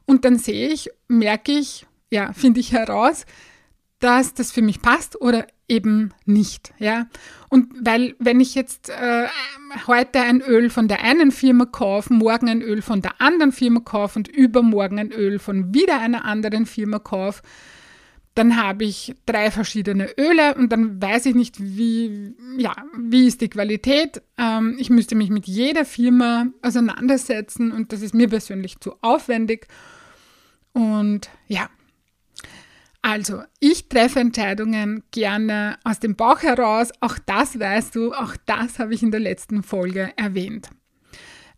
und 0.06 0.24
dann 0.24 0.38
sehe 0.38 0.68
ich, 0.68 0.90
merke 1.06 1.52
ich, 1.52 1.86
ja, 2.10 2.32
finde 2.32 2.60
ich 2.60 2.72
heraus, 2.72 3.26
dass 4.00 4.34
das 4.34 4.52
für 4.52 4.62
mich 4.62 4.80
passt 4.82 5.20
oder 5.20 5.46
eben 5.68 6.14
nicht. 6.24 6.72
Ja? 6.78 7.06
Und 7.48 7.72
weil, 7.80 8.14
wenn 8.18 8.40
ich 8.40 8.54
jetzt 8.54 8.90
äh, 8.90 9.26
heute 9.86 10.20
ein 10.20 10.40
Öl 10.40 10.70
von 10.70 10.88
der 10.88 11.02
einen 11.02 11.30
Firma 11.30 11.66
kaufe, 11.66 12.12
morgen 12.12 12.48
ein 12.48 12.62
Öl 12.62 12.82
von 12.82 13.02
der 13.02 13.20
anderen 13.20 13.52
Firma 13.52 13.80
kaufe 13.80 14.18
und 14.18 14.28
übermorgen 14.28 14.98
ein 14.98 15.12
Öl 15.12 15.38
von 15.38 15.74
wieder 15.74 16.00
einer 16.00 16.24
anderen 16.24 16.66
Firma 16.66 16.98
kaufe, 16.98 17.42
dann 18.38 18.56
habe 18.56 18.84
ich 18.84 19.16
drei 19.26 19.50
verschiedene 19.50 20.16
Öle 20.16 20.54
und 20.54 20.70
dann 20.70 21.02
weiß 21.02 21.26
ich 21.26 21.34
nicht, 21.34 21.56
wie, 21.58 22.34
ja, 22.56 22.76
wie 22.96 23.26
ist 23.26 23.40
die 23.40 23.48
Qualität. 23.48 24.22
Ähm, 24.38 24.76
ich 24.78 24.90
müsste 24.90 25.16
mich 25.16 25.28
mit 25.28 25.46
jeder 25.46 25.84
Firma 25.84 26.46
auseinandersetzen 26.62 27.72
und 27.72 27.92
das 27.92 28.00
ist 28.00 28.14
mir 28.14 28.28
persönlich 28.28 28.78
zu 28.78 28.94
aufwendig. 29.02 29.66
Und 30.72 31.28
ja, 31.48 31.68
also, 33.02 33.42
ich 33.58 33.88
treffe 33.88 34.20
Entscheidungen 34.20 35.02
gerne 35.10 35.78
aus 35.82 35.98
dem 35.98 36.14
Bauch 36.14 36.42
heraus. 36.42 36.90
Auch 37.00 37.18
das 37.26 37.58
weißt 37.58 37.96
du, 37.96 38.12
auch 38.12 38.36
das 38.46 38.78
habe 38.78 38.94
ich 38.94 39.02
in 39.02 39.10
der 39.10 39.20
letzten 39.20 39.64
Folge 39.64 40.12
erwähnt. 40.16 40.70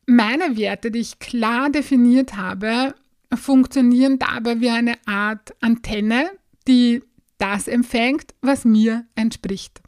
Meine 0.07 0.57
Werte, 0.57 0.91
die 0.91 1.01
ich 1.01 1.19
klar 1.19 1.69
definiert 1.69 2.37
habe, 2.37 2.95
funktionieren 3.35 4.19
dabei 4.19 4.61
wie 4.61 4.71
eine 4.71 4.95
Art 5.07 5.55
Antenne, 5.61 6.31
die 6.71 7.03
das 7.39 7.69
empfängt, 7.69 8.35
was 8.41 8.65
mir 8.65 9.07
entspricht. 9.15 9.81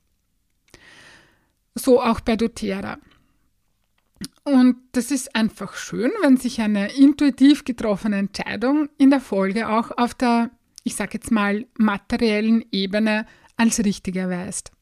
So 1.75 2.03
auch 2.03 2.21
bei 2.21 2.37
doTERRA. 2.37 2.99
Und 4.45 4.77
das 4.93 5.11
ist 5.11 5.35
einfach 5.37 5.75
schön, 5.75 6.11
wenn 6.23 6.37
sich 6.37 6.61
eine 6.61 6.93
intuitiv 6.95 7.65
getroffene 7.65 8.17
Entscheidung 8.17 8.89
in 8.99 9.11
der 9.11 9.21
Folge 9.21 9.69
auch 9.69 9.91
auf 9.97 10.15
der 10.15 10.51
ich 10.85 10.95
sage 10.95 11.13
jetzt 11.15 11.31
mal, 11.31 11.67
materiellen 11.79 12.65
Ebene 12.73 13.27
als 13.57 13.85
richtig 13.85 14.17
erweist. 14.17 14.73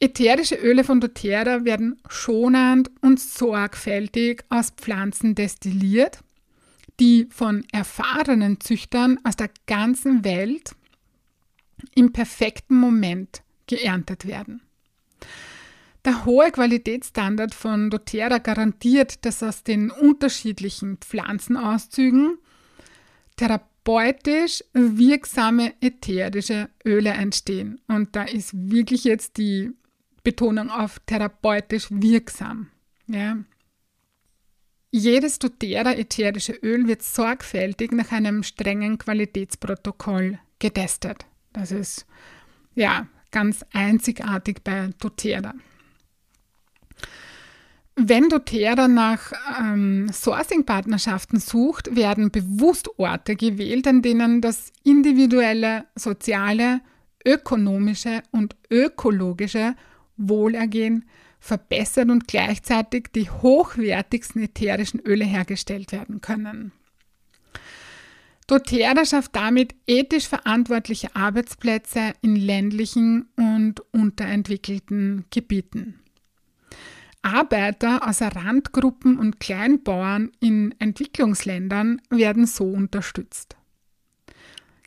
Ätherische 0.00 0.56
Öle 0.56 0.84
von 0.84 1.00
doTERRA 1.00 1.64
werden 1.64 2.00
schonend 2.08 2.90
und 3.00 3.20
sorgfältig 3.20 4.44
aus 4.50 4.70
Pflanzen 4.70 5.34
destilliert, 5.34 6.18
die 7.00 7.26
von 7.30 7.64
erfahrenen 7.72 8.60
Züchtern 8.60 9.18
aus 9.24 9.36
der 9.36 9.50
ganzen 9.66 10.24
Welt 10.24 10.74
im 11.94 12.12
perfekten 12.12 12.76
Moment 12.76 13.42
geerntet 13.66 14.26
werden. 14.26 14.62
Der 16.04 16.26
hohe 16.26 16.50
Qualitätsstandard 16.50 17.54
von 17.54 17.88
doTERRA 17.88 18.38
garantiert, 18.38 19.24
dass 19.24 19.42
aus 19.42 19.62
den 19.62 19.90
unterschiedlichen 19.90 20.98
Pflanzenauszügen 20.98 22.38
therapeutisch 23.36 24.62
wirksame 24.74 25.72
ätherische 25.80 26.68
Öle 26.84 27.10
entstehen. 27.10 27.80
Und 27.88 28.14
da 28.16 28.24
ist 28.24 28.50
wirklich 28.52 29.04
jetzt 29.04 29.38
die 29.38 29.72
Betonung 30.22 30.70
auf 30.70 31.00
therapeutisch 31.06 31.86
wirksam. 31.90 32.68
Ja. 33.06 33.38
Jedes 34.96 35.40
doTERRA 35.40 35.94
ätherische 35.94 36.52
Öl 36.52 36.86
wird 36.86 37.02
sorgfältig 37.02 37.90
nach 37.90 38.12
einem 38.12 38.44
strengen 38.44 38.96
Qualitätsprotokoll 38.96 40.38
getestet. 40.60 41.26
Das 41.52 41.72
ist 41.72 42.06
ja 42.76 43.08
ganz 43.32 43.64
einzigartig 43.72 44.58
bei 44.62 44.90
doTERRA. 45.00 45.54
Wenn 47.96 48.28
doTERRA 48.28 48.86
nach 48.86 49.32
ähm, 49.58 50.10
Sourcing-Partnerschaften 50.12 51.40
sucht, 51.40 51.96
werden 51.96 52.30
bewusst 52.30 52.88
Orte 52.96 53.34
gewählt, 53.34 53.88
an 53.88 54.00
denen 54.00 54.40
das 54.40 54.72
individuelle, 54.84 55.86
soziale, 55.96 56.82
ökonomische 57.26 58.22
und 58.30 58.54
ökologische 58.70 59.74
Wohlergehen 60.16 61.04
verbessert 61.44 62.08
und 62.08 62.26
gleichzeitig 62.26 63.08
die 63.14 63.28
hochwertigsten 63.28 64.42
ätherischen 64.42 65.00
Öle 65.00 65.26
hergestellt 65.26 65.92
werden 65.92 66.22
können. 66.22 66.72
doTERRA 68.46 69.04
schafft 69.04 69.36
damit 69.36 69.74
ethisch 69.86 70.26
verantwortliche 70.26 71.14
Arbeitsplätze 71.14 72.14
in 72.22 72.36
ländlichen 72.36 73.28
und 73.36 73.80
unterentwickelten 73.92 75.26
Gebieten. 75.28 76.00
Arbeiter 77.20 78.08
aus 78.08 78.22
Randgruppen 78.22 79.18
und 79.18 79.38
Kleinbauern 79.38 80.32
in 80.40 80.74
Entwicklungsländern 80.78 82.00
werden 82.08 82.46
so 82.46 82.64
unterstützt. 82.64 83.56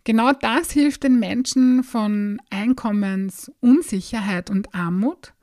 Genau 0.06 0.34
das 0.34 0.72
hilft 0.72 1.04
den 1.04 1.20
Menschen 1.20 1.84
von 1.84 2.42
Einkommensunsicherheit 2.50 4.50
und 4.50 4.74
Armut 4.74 5.34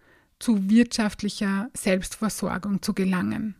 zu 0.44 0.68
wirtschaftlicher 0.68 1.70
Selbstversorgung 1.72 2.82
zu 2.82 2.92
gelangen. 2.92 3.54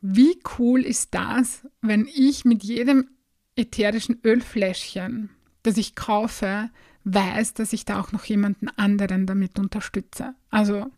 Wie 0.00 0.40
cool 0.58 0.80
ist 0.82 1.14
das, 1.14 1.68
wenn 1.82 2.08
ich 2.12 2.44
mit 2.44 2.64
jedem 2.64 3.10
ätherischen 3.54 4.18
Ölfläschchen, 4.24 5.30
das 5.62 5.76
ich 5.76 5.94
kaufe, 5.94 6.68
weiß, 7.04 7.54
dass 7.54 7.72
ich 7.72 7.84
da 7.84 8.00
auch 8.00 8.10
noch 8.10 8.24
jemanden 8.24 8.70
anderen 8.70 9.24
damit 9.24 9.56
unterstütze. 9.56 10.34
Also, 10.50 10.90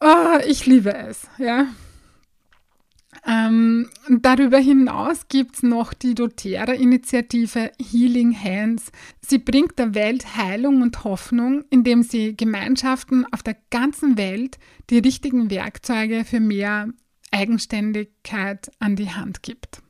oh, 0.00 0.38
ich 0.46 0.66
liebe 0.66 0.94
es, 0.94 1.26
ja. 1.38 1.66
Ähm, 3.26 3.90
darüber 4.08 4.58
hinaus 4.58 5.28
gibt 5.28 5.56
es 5.56 5.62
noch 5.62 5.92
die 5.92 6.14
doTERRA-Initiative 6.14 7.72
Healing 7.78 8.34
Hands. 8.34 8.82
Sie 9.20 9.38
bringt 9.38 9.78
der 9.78 9.94
Welt 9.94 10.36
Heilung 10.36 10.80
und 10.80 11.04
Hoffnung, 11.04 11.64
indem 11.70 12.02
sie 12.02 12.36
Gemeinschaften 12.36 13.26
auf 13.32 13.42
der 13.42 13.56
ganzen 13.70 14.16
Welt 14.16 14.58
die 14.90 14.98
richtigen 14.98 15.50
Werkzeuge 15.50 16.24
für 16.24 16.40
mehr 16.40 16.88
Eigenständigkeit 17.30 18.70
an 18.78 18.96
die 18.96 19.10
Hand 19.10 19.42
gibt. 19.42 19.82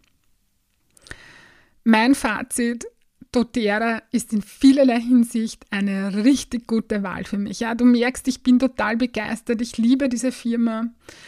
Mein 1.85 2.15
Fazit, 2.15 2.87
doTERRA 3.33 4.03
ist 4.11 4.33
in 4.33 4.43
vielerlei 4.43 5.01
Hinsicht 5.01 5.65
eine 5.71 6.25
richtig 6.25 6.67
gute 6.67 7.03
Wahl 7.03 7.25
für 7.25 7.39
mich. 7.39 7.61
Ja, 7.61 7.75
du 7.75 7.85
merkst, 7.85 8.27
ich 8.29 8.43
bin 8.43 8.59
total 8.59 8.97
begeistert. 8.97 9.61
Ich 9.61 9.79
liebe 9.79 10.09
diese 10.09 10.33
Firma. 10.33 10.87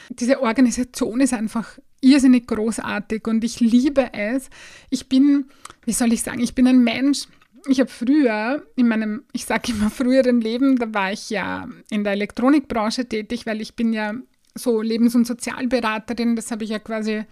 Diese 0.08 0.42
Organisation 0.42 1.20
ist 1.20 1.32
einfach 1.32 1.78
irrsinnig 2.00 2.48
großartig 2.48 3.26
und 3.28 3.44
ich 3.44 3.60
liebe 3.60 4.12
es. 4.12 4.50
Ich 4.90 5.08
bin, 5.08 5.46
wie 5.84 5.92
soll 5.92 6.12
ich 6.12 6.22
sagen, 6.22 6.40
ich 6.40 6.54
bin 6.54 6.66
ein 6.66 6.82
Mensch. 6.82 7.26
Ich 7.68 7.78
habe 7.78 7.90
früher 7.90 8.66
in 8.74 8.88
meinem, 8.88 9.22
ich 9.32 9.44
sage 9.44 9.70
immer 9.70 9.88
früheren 9.88 10.40
Leben, 10.40 10.76
da 10.76 10.92
war 10.92 11.12
ich 11.12 11.30
ja 11.30 11.68
in 11.90 12.02
der 12.02 12.14
Elektronikbranche 12.14 13.08
tätig, 13.08 13.46
weil 13.46 13.60
ich 13.60 13.76
bin 13.76 13.92
ja 13.92 14.14
so 14.56 14.82
Lebens- 14.82 15.14
und 15.14 15.28
Sozialberaterin. 15.28 16.34
Das 16.34 16.50
habe 16.50 16.64
ich 16.64 16.70
ja 16.70 16.80
quasi 16.80 17.22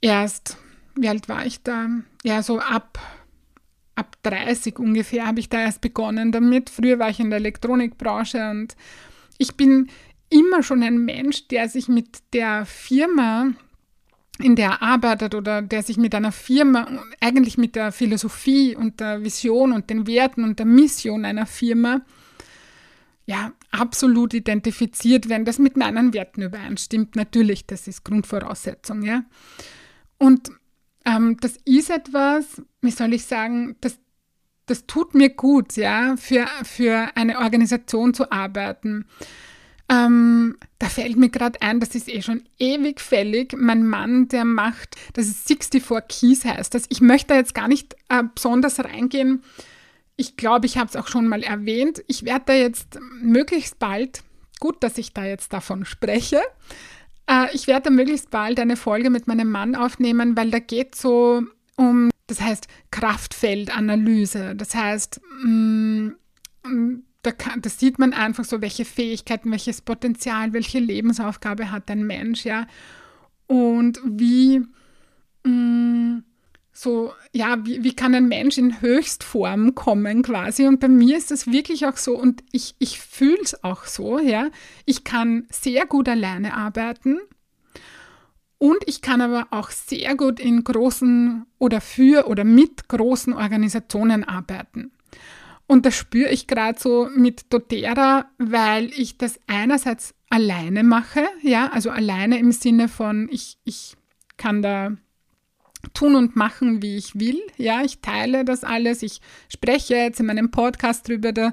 erst, 0.00 0.56
wie 0.96 1.08
alt 1.08 1.28
war 1.28 1.44
ich 1.44 1.62
da? 1.62 1.88
Ja, 2.22 2.42
so 2.42 2.58
ab 2.60 2.98
ab 3.94 4.16
30 4.22 4.78
ungefähr 4.78 5.26
habe 5.26 5.40
ich 5.40 5.48
da 5.48 5.60
erst 5.60 5.80
begonnen 5.80 6.32
damit. 6.32 6.70
Früher 6.70 6.98
war 6.98 7.10
ich 7.10 7.20
in 7.20 7.30
der 7.30 7.38
Elektronikbranche 7.38 8.50
und 8.50 8.76
ich 9.38 9.56
bin 9.56 9.88
immer 10.30 10.62
schon 10.62 10.82
ein 10.82 10.98
Mensch, 10.98 11.48
der 11.48 11.68
sich 11.68 11.88
mit 11.88 12.22
der 12.32 12.66
Firma, 12.66 13.52
in 14.38 14.56
der 14.56 14.70
er 14.70 14.82
arbeitet 14.82 15.34
oder 15.34 15.62
der 15.62 15.82
sich 15.82 15.96
mit 15.96 16.14
einer 16.14 16.32
Firma, 16.32 16.86
eigentlich 17.20 17.56
mit 17.56 17.76
der 17.76 17.92
Philosophie 17.92 18.74
und 18.74 19.00
der 19.00 19.22
Vision 19.22 19.72
und 19.72 19.90
den 19.90 20.06
Werten 20.06 20.42
und 20.44 20.58
der 20.58 20.66
Mission 20.66 21.24
einer 21.24 21.46
Firma, 21.46 22.02
ja, 23.26 23.52
absolut 23.70 24.34
identifiziert, 24.34 25.28
wenn 25.28 25.44
das 25.44 25.58
mit 25.58 25.76
meinen 25.76 26.12
Werten 26.12 26.42
übereinstimmt. 26.42 27.16
Natürlich, 27.16 27.66
das 27.66 27.88
ist 27.88 28.04
Grundvoraussetzung, 28.04 29.02
ja. 29.02 29.24
Und 30.18 30.50
ähm, 31.04 31.36
das 31.40 31.56
ist 31.64 31.90
etwas, 31.90 32.62
wie 32.80 32.90
soll 32.90 33.12
ich 33.12 33.24
sagen, 33.24 33.76
das, 33.80 33.98
das 34.66 34.86
tut 34.86 35.14
mir 35.14 35.30
gut, 35.30 35.76
ja, 35.76 36.16
für, 36.16 36.46
für 36.62 37.08
eine 37.14 37.38
Organisation 37.38 38.14
zu 38.14 38.32
arbeiten. 38.32 39.06
Ähm, 39.88 40.56
da 40.78 40.88
fällt 40.88 41.16
mir 41.16 41.28
gerade 41.28 41.60
ein, 41.60 41.78
das 41.78 41.94
ist 41.94 42.08
eh 42.08 42.22
schon 42.22 42.44
ewig 42.58 43.00
fällig. 43.00 43.54
Mein 43.56 43.86
Mann, 43.86 44.28
der 44.28 44.44
macht, 44.46 44.96
das 45.12 45.26
ist 45.26 45.46
64 45.46 46.08
Keys 46.08 46.44
heißt 46.44 46.74
das. 46.74 46.86
Ich 46.88 47.00
möchte 47.02 47.28
da 47.28 47.34
jetzt 47.36 47.54
gar 47.54 47.68
nicht 47.68 47.94
äh, 48.08 48.22
besonders 48.34 48.80
reingehen. 48.80 49.42
Ich 50.16 50.36
glaube, 50.36 50.66
ich 50.66 50.78
habe 50.78 50.88
es 50.88 50.96
auch 50.96 51.08
schon 51.08 51.28
mal 51.28 51.42
erwähnt. 51.42 52.02
Ich 52.06 52.24
werde 52.24 52.44
da 52.46 52.52
jetzt 52.54 52.98
möglichst 53.20 53.78
bald, 53.78 54.22
gut, 54.58 54.82
dass 54.82 54.96
ich 54.96 55.12
da 55.12 55.24
jetzt 55.24 55.52
davon 55.52 55.84
spreche, 55.84 56.40
äh, 57.26 57.46
ich 57.52 57.66
werde 57.66 57.90
möglichst 57.90 58.30
bald 58.30 58.58
eine 58.60 58.76
Folge 58.76 59.10
mit 59.10 59.26
meinem 59.26 59.50
Mann 59.50 59.74
aufnehmen, 59.74 60.36
weil 60.36 60.50
da 60.50 60.58
geht 60.58 60.94
so 60.94 61.42
um, 61.76 62.10
das 62.26 62.40
heißt 62.40 62.68
Kraftfeldanalyse. 62.90 64.54
Das 64.56 64.74
heißt, 64.74 65.20
mh, 65.42 66.12
mm, 66.66 67.02
da, 67.22 67.32
kann, 67.32 67.62
da, 67.62 67.70
sieht 67.70 67.98
man 67.98 68.12
einfach 68.12 68.44
so, 68.44 68.60
welche 68.60 68.84
Fähigkeiten, 68.84 69.50
welches 69.50 69.80
Potenzial, 69.80 70.52
welche 70.52 70.78
Lebensaufgabe 70.78 71.70
hat 71.70 71.90
ein 71.90 72.06
Mensch, 72.06 72.44
ja. 72.44 72.66
Und 73.46 74.00
wie, 74.04 74.62
mh, 75.44 75.50
mm, 75.50 76.24
so, 76.76 77.12
ja, 77.32 77.64
wie, 77.64 77.84
wie 77.84 77.94
kann 77.94 78.14
ein 78.14 78.26
Mensch 78.26 78.58
in 78.58 78.80
Höchstform 78.80 79.76
kommen 79.76 80.22
quasi? 80.22 80.66
Und 80.66 80.80
bei 80.80 80.88
mir 80.88 81.16
ist 81.16 81.30
das 81.30 81.46
wirklich 81.46 81.86
auch 81.86 81.96
so 81.96 82.18
und 82.18 82.42
ich, 82.50 82.74
ich 82.80 82.98
fühle 82.98 83.40
es 83.42 83.62
auch 83.62 83.84
so, 83.84 84.18
ja. 84.18 84.48
Ich 84.84 85.04
kann 85.04 85.46
sehr 85.50 85.86
gut 85.86 86.08
alleine 86.08 86.54
arbeiten 86.54 87.20
und 88.58 88.78
ich 88.86 89.02
kann 89.02 89.20
aber 89.20 89.46
auch 89.50 89.70
sehr 89.70 90.16
gut 90.16 90.40
in 90.40 90.64
großen 90.64 91.46
oder 91.58 91.80
für 91.80 92.26
oder 92.26 92.42
mit 92.42 92.88
großen 92.88 93.32
Organisationen 93.32 94.24
arbeiten. 94.24 94.90
Und 95.66 95.86
das 95.86 95.94
spüre 95.94 96.30
ich 96.30 96.48
gerade 96.48 96.78
so 96.78 97.08
mit 97.14 97.52
doTERRA, 97.52 98.26
weil 98.38 98.86
ich 98.86 99.16
das 99.16 99.38
einerseits 99.46 100.12
alleine 100.28 100.82
mache, 100.82 101.24
ja, 101.40 101.68
also 101.68 101.90
alleine 101.90 102.38
im 102.38 102.50
Sinne 102.50 102.88
von, 102.88 103.28
ich, 103.30 103.58
ich 103.64 103.94
kann 104.36 104.60
da 104.60 104.96
tun 105.92 106.14
und 106.14 106.36
machen, 106.36 106.82
wie 106.82 106.96
ich 106.96 107.18
will. 107.18 107.40
Ja, 107.56 107.82
ich 107.82 108.00
teile 108.00 108.44
das 108.44 108.64
alles. 108.64 109.02
Ich 109.02 109.20
spreche 109.48 109.94
jetzt 109.94 110.20
in 110.20 110.26
meinem 110.26 110.50
Podcast 110.50 111.08
drüber, 111.08 111.32
da 111.32 111.52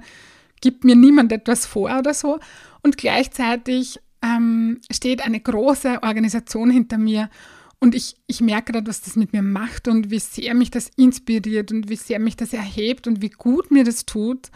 gibt 0.62 0.84
mir 0.84 0.96
niemand 0.96 1.32
etwas 1.32 1.66
vor 1.66 1.98
oder 1.98 2.14
so. 2.14 2.40
Und 2.84 2.98
gleichzeitig 2.98 4.00
ähm, 4.22 4.80
steht 4.92 5.26
eine 5.26 5.40
große 5.40 6.04
Organisation 6.04 6.70
hinter 6.70 6.98
mir 6.98 7.30
und 7.84 7.96
ich, 7.96 8.16
ich 8.28 8.42
merke 8.42 8.74
gerade, 8.74 8.88
was 8.88 9.02
das 9.02 9.16
mit 9.16 9.34
mir 9.34 9.42
macht 9.42 9.88
und 9.88 10.12
wie 10.12 10.20
sehr 10.20 10.54
mich 10.54 10.70
das 10.70 10.90
inspiriert 10.98 11.72
und 11.72 11.90
wie 11.90 11.96
sehr 11.96 12.20
mich 12.20 12.38
das 12.38 12.54
erhebt 12.54 13.08
und 13.08 13.24
wie 13.24 13.32
gut 13.32 13.72
mir 13.72 13.84
das 13.84 14.06
tut 14.06 14.52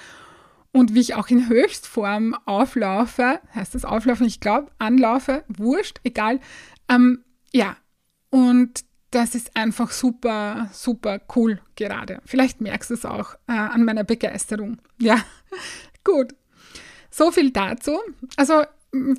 und 0.71 0.93
wie 0.93 0.99
ich 0.99 1.15
auch 1.15 1.29
in 1.29 1.49
Höchstform 1.49 2.35
auflaufe. 2.45 3.39
Heißt 3.55 3.73
das 3.73 3.83
auflaufen? 3.83 4.27
Ich 4.27 4.41
glaube, 4.41 4.71
anlaufe, 4.77 5.43
wurscht, 5.47 6.01
egal. 6.03 6.39
Ähm, 6.87 7.23
ja, 7.51 7.75
und 8.29 8.85
das 9.15 9.33
ist 9.33 9.55
einfach 9.55 9.91
super, 9.91 10.69
super 10.73 11.21
cool 11.35 11.61
gerade. 11.75 12.21
Vielleicht 12.25 12.59
merkst 12.59 12.89
du 12.89 12.95
es 12.95 13.05
auch 13.05 13.35
äh, 13.47 13.53
an 13.53 13.85
meiner 13.85 14.03
Begeisterung. 14.03 14.77
Ja, 14.99 15.23
gut. 16.03 16.35
So 17.09 17.31
viel 17.31 17.51
dazu. 17.51 17.97
Also 18.35 18.63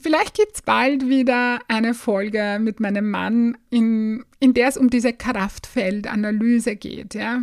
vielleicht 0.02 0.34
gibt 0.34 0.56
es 0.56 0.60
bald 0.60 1.08
wieder 1.08 1.60
eine 1.68 1.94
Folge 1.94 2.58
mit 2.60 2.78
meinem 2.78 3.10
Mann, 3.10 3.56
in, 3.70 4.22
in 4.38 4.52
der 4.52 4.68
es 4.68 4.76
um 4.76 4.90
diese 4.90 5.14
Kraftfeldanalyse 5.14 6.76
geht. 6.76 7.14
Ja, 7.14 7.40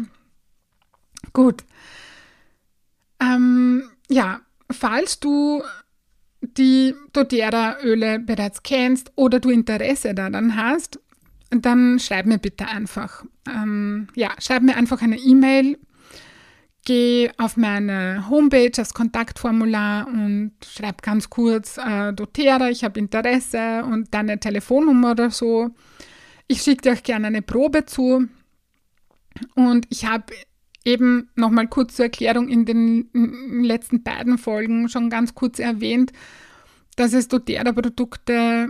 gut. 1.33 1.63
Ähm, 3.19 3.89
ja, 4.09 4.41
falls 4.69 5.19
du 5.19 5.63
die 6.41 6.93
doTERRA-Öle 7.13 8.19
bereits 8.19 8.61
kennst 8.61 9.11
oder 9.15 9.39
du 9.39 9.49
Interesse 9.49 10.13
daran 10.13 10.55
hast, 10.55 10.99
dann 11.61 11.99
schreib 11.99 12.25
mir 12.25 12.37
bitte 12.37 12.67
einfach. 12.67 13.25
Ähm, 13.47 14.07
ja, 14.15 14.31
schreib 14.39 14.63
mir 14.63 14.75
einfach 14.75 15.01
eine 15.01 15.17
E-Mail. 15.17 15.77
Geh 16.85 17.29
auf 17.37 17.55
meine 17.55 18.29
Homepage, 18.29 18.69
das 18.69 18.93
Kontaktformular 18.93 20.05
und 20.07 20.51
schreib 20.65 21.01
ganz 21.01 21.29
kurz 21.29 21.77
äh, 21.77 22.11
doTERRA, 22.11 22.69
ich 22.69 22.83
habe 22.83 22.99
Interesse 22.99 23.85
und 23.85 24.13
deine 24.13 24.37
Telefonnummer 24.37 25.11
oder 25.11 25.31
so. 25.31 25.69
Ich 26.47 26.61
schicke 26.61 26.81
dir 26.81 26.93
auch 26.93 27.03
gerne 27.03 27.27
eine 27.27 27.41
Probe 27.41 27.85
zu. 27.85 28.27
Und 29.55 29.87
ich 29.89 30.05
habe 30.05 30.33
eben 30.85 31.29
nochmal 31.35 31.67
kurz 31.67 31.95
zur 31.95 32.05
Erklärung 32.05 32.49
in 32.49 32.65
den, 32.65 33.09
letzten 33.63 34.03
beiden 34.03 34.37
Folgen 34.37 34.89
schon 34.89 35.09
ganz 35.09 35.33
kurz 35.33 35.59
erwähnt, 35.59 36.11
dass 36.95 37.13
es 37.13 37.27
doTERRA-Produkte 37.29 38.69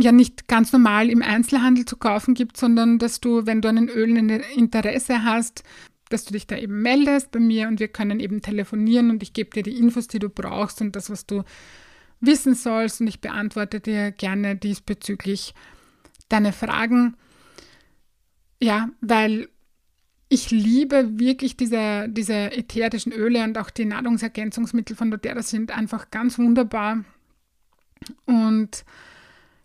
ja 0.00 0.12
nicht 0.12 0.48
ganz 0.48 0.72
normal 0.72 1.10
im 1.10 1.22
Einzelhandel 1.22 1.84
zu 1.84 1.96
kaufen 1.96 2.34
gibt, 2.34 2.56
sondern 2.56 2.98
dass 2.98 3.20
du, 3.20 3.46
wenn 3.46 3.60
du 3.60 3.68
an 3.68 3.76
den 3.76 3.88
Ölen 3.88 4.28
Interesse 4.28 5.24
hast, 5.24 5.62
dass 6.08 6.24
du 6.24 6.32
dich 6.32 6.46
da 6.46 6.56
eben 6.56 6.82
meldest 6.82 7.30
bei 7.30 7.40
mir 7.40 7.68
und 7.68 7.80
wir 7.80 7.88
können 7.88 8.20
eben 8.20 8.42
telefonieren 8.42 9.10
und 9.10 9.22
ich 9.22 9.32
gebe 9.32 9.50
dir 9.50 9.62
die 9.62 9.78
Infos, 9.78 10.08
die 10.08 10.18
du 10.18 10.28
brauchst 10.28 10.80
und 10.80 10.96
das, 10.96 11.08
was 11.08 11.26
du 11.26 11.44
wissen 12.20 12.54
sollst 12.54 13.00
und 13.00 13.06
ich 13.06 13.20
beantworte 13.20 13.80
dir 13.80 14.10
gerne 14.10 14.56
diesbezüglich 14.56 15.54
deine 16.28 16.52
Fragen. 16.52 17.16
Ja, 18.60 18.90
weil 19.00 19.48
ich 20.28 20.50
liebe 20.50 21.18
wirklich 21.18 21.56
diese, 21.56 22.08
diese 22.08 22.52
ätherischen 22.52 23.12
Öle 23.12 23.42
und 23.42 23.58
auch 23.58 23.70
die 23.70 23.84
Nahrungsergänzungsmittel 23.84 24.96
von 24.96 25.10
doTERRA 25.10 25.42
sind 25.42 25.76
einfach 25.76 26.10
ganz 26.10 26.38
wunderbar 26.38 27.04
und 28.26 28.84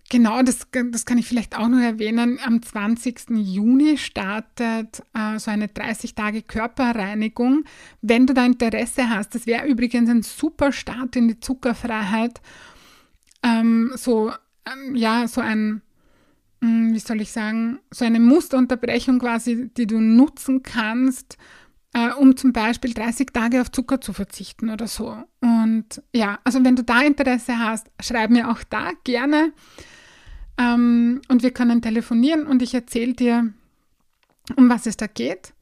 Genau, 0.10 0.44
das, 0.44 0.68
das 0.92 1.06
kann 1.06 1.18
ich 1.18 1.28
vielleicht 1.28 1.58
auch 1.58 1.68
noch 1.68 1.80
erwähnen. 1.80 2.38
Am 2.44 2.62
20. 2.62 3.32
Juni 3.32 3.98
startet 3.98 5.02
äh, 5.16 5.40
so 5.40 5.50
eine 5.50 5.68
30 5.68 6.14
Tage 6.14 6.44
Körperreinigung. 6.44 7.64
Wenn 8.02 8.28
du 8.28 8.36
da 8.36 8.46
Interesse 8.46 9.10
hast, 9.10 9.34
das 9.34 9.48
wäre 9.48 9.66
übrigens 9.66 10.10
ein 10.10 10.22
super 10.22 10.72
Start 10.72 11.16
in 11.16 11.28
die 11.28 11.40
Zuckerfreiheit. 11.40 12.40
Ähm, 13.42 13.94
so, 13.96 14.32
ähm, 14.72 14.96
ja, 14.96 15.28
so 15.28 15.42
ein, 15.42 15.82
hm, 16.62 16.94
wie 16.94 17.00
soll 17.00 17.22
ich 17.22 17.32
sagen, 17.32 17.80
so 17.90 18.06
eine 18.06 18.20
Musterunterbrechung 18.20 19.18
quasi, 19.18 19.72
die 19.76 19.88
du 19.88 20.00
nutzen 20.00 20.62
kannst, 20.62 21.38
äh, 21.94 22.12
um 22.12 22.38
zum 22.38 22.54
Beispiel 22.54 22.94
30 22.94 23.34
Tage 23.34 23.60
auf 23.60 23.72
Zucker 23.72 24.00
zu 24.02 24.14
verzichten 24.14 24.70
oder 24.70 24.86
so. 24.86 25.18
Und 25.42 26.04
ja, 26.14 26.38
also 26.44 26.64
wenn 26.64 26.76
du 26.76 26.84
da 26.84 27.02
Interesse 27.02 27.58
hast, 27.58 27.88
schreib 28.00 28.30
mir 28.30 28.52
auch 28.52 28.64
da 28.70 28.92
gerne. 29.04 29.52
Ähm, 30.58 31.22
und 31.28 31.44
wir 31.44 31.52
können 31.52 31.82
telefonieren 31.82 32.48
und 32.48 32.62
ich 32.62 32.74
erzähle 32.74 33.14
dir, 33.14 33.54
um 34.56 34.70
was 34.70 34.86
es 34.86 34.98
da 34.98 35.08
geht. 35.08 35.54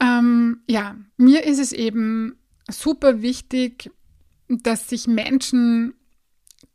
Ähm, 0.00 0.62
ja, 0.68 0.96
mir 1.16 1.44
ist 1.44 1.60
es 1.60 1.72
eben 1.72 2.36
super 2.68 3.22
wichtig, 3.22 3.90
dass 4.48 4.88
sich 4.88 5.06
Menschen 5.06 5.94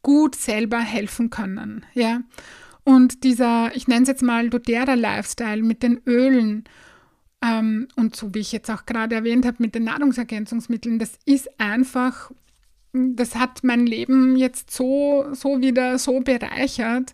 gut 0.01 0.35
selber 0.35 0.79
helfen 0.79 1.29
können. 1.29 1.85
Ja. 1.93 2.21
Und 2.83 3.25
dieser, 3.25 3.75
ich 3.75 3.87
nenne 3.89 4.03
es 4.03 4.07
jetzt 4.07 4.23
mal 4.23 4.49
doTERRA-Lifestyle 4.49 5.61
mit 5.61 5.83
den 5.83 5.99
Ölen 6.05 6.63
ähm, 7.43 7.87
und 7.95 8.15
so 8.15 8.33
wie 8.33 8.39
ich 8.39 8.51
jetzt 8.51 8.71
auch 8.71 8.85
gerade 8.85 9.15
erwähnt 9.15 9.45
habe 9.45 9.57
mit 9.59 9.75
den 9.75 9.83
Nahrungsergänzungsmitteln, 9.83 10.97
das 10.97 11.19
ist 11.25 11.59
einfach, 11.59 12.31
das 12.93 13.35
hat 13.35 13.63
mein 13.63 13.85
Leben 13.85 14.35
jetzt 14.35 14.71
so, 14.71 15.25
so 15.33 15.61
wieder 15.61 15.97
so 15.99 16.19
bereichert. 16.19 17.13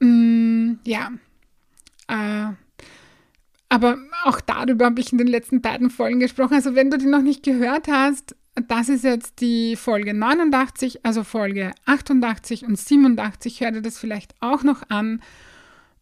Mm, 0.00 0.74
ja. 0.84 1.10
Äh, 2.08 2.52
aber 3.68 3.96
auch 4.24 4.40
darüber 4.40 4.86
habe 4.86 5.00
ich 5.00 5.12
in 5.12 5.18
den 5.18 5.26
letzten 5.26 5.62
beiden 5.62 5.88
Folgen 5.88 6.20
gesprochen. 6.20 6.54
Also 6.54 6.74
wenn 6.74 6.90
du 6.90 6.98
die 6.98 7.06
noch 7.06 7.22
nicht 7.22 7.42
gehört 7.42 7.88
hast, 7.88 8.36
das 8.54 8.88
ist 8.88 9.04
jetzt 9.04 9.40
die 9.40 9.76
Folge 9.76 10.12
89, 10.12 11.06
also 11.06 11.24
Folge 11.24 11.72
88 11.86 12.66
und 12.66 12.78
87. 12.78 13.60
Hör 13.60 13.70
dir 13.70 13.82
das 13.82 13.98
vielleicht 13.98 14.34
auch 14.40 14.62
noch 14.62 14.82
an. 14.90 15.22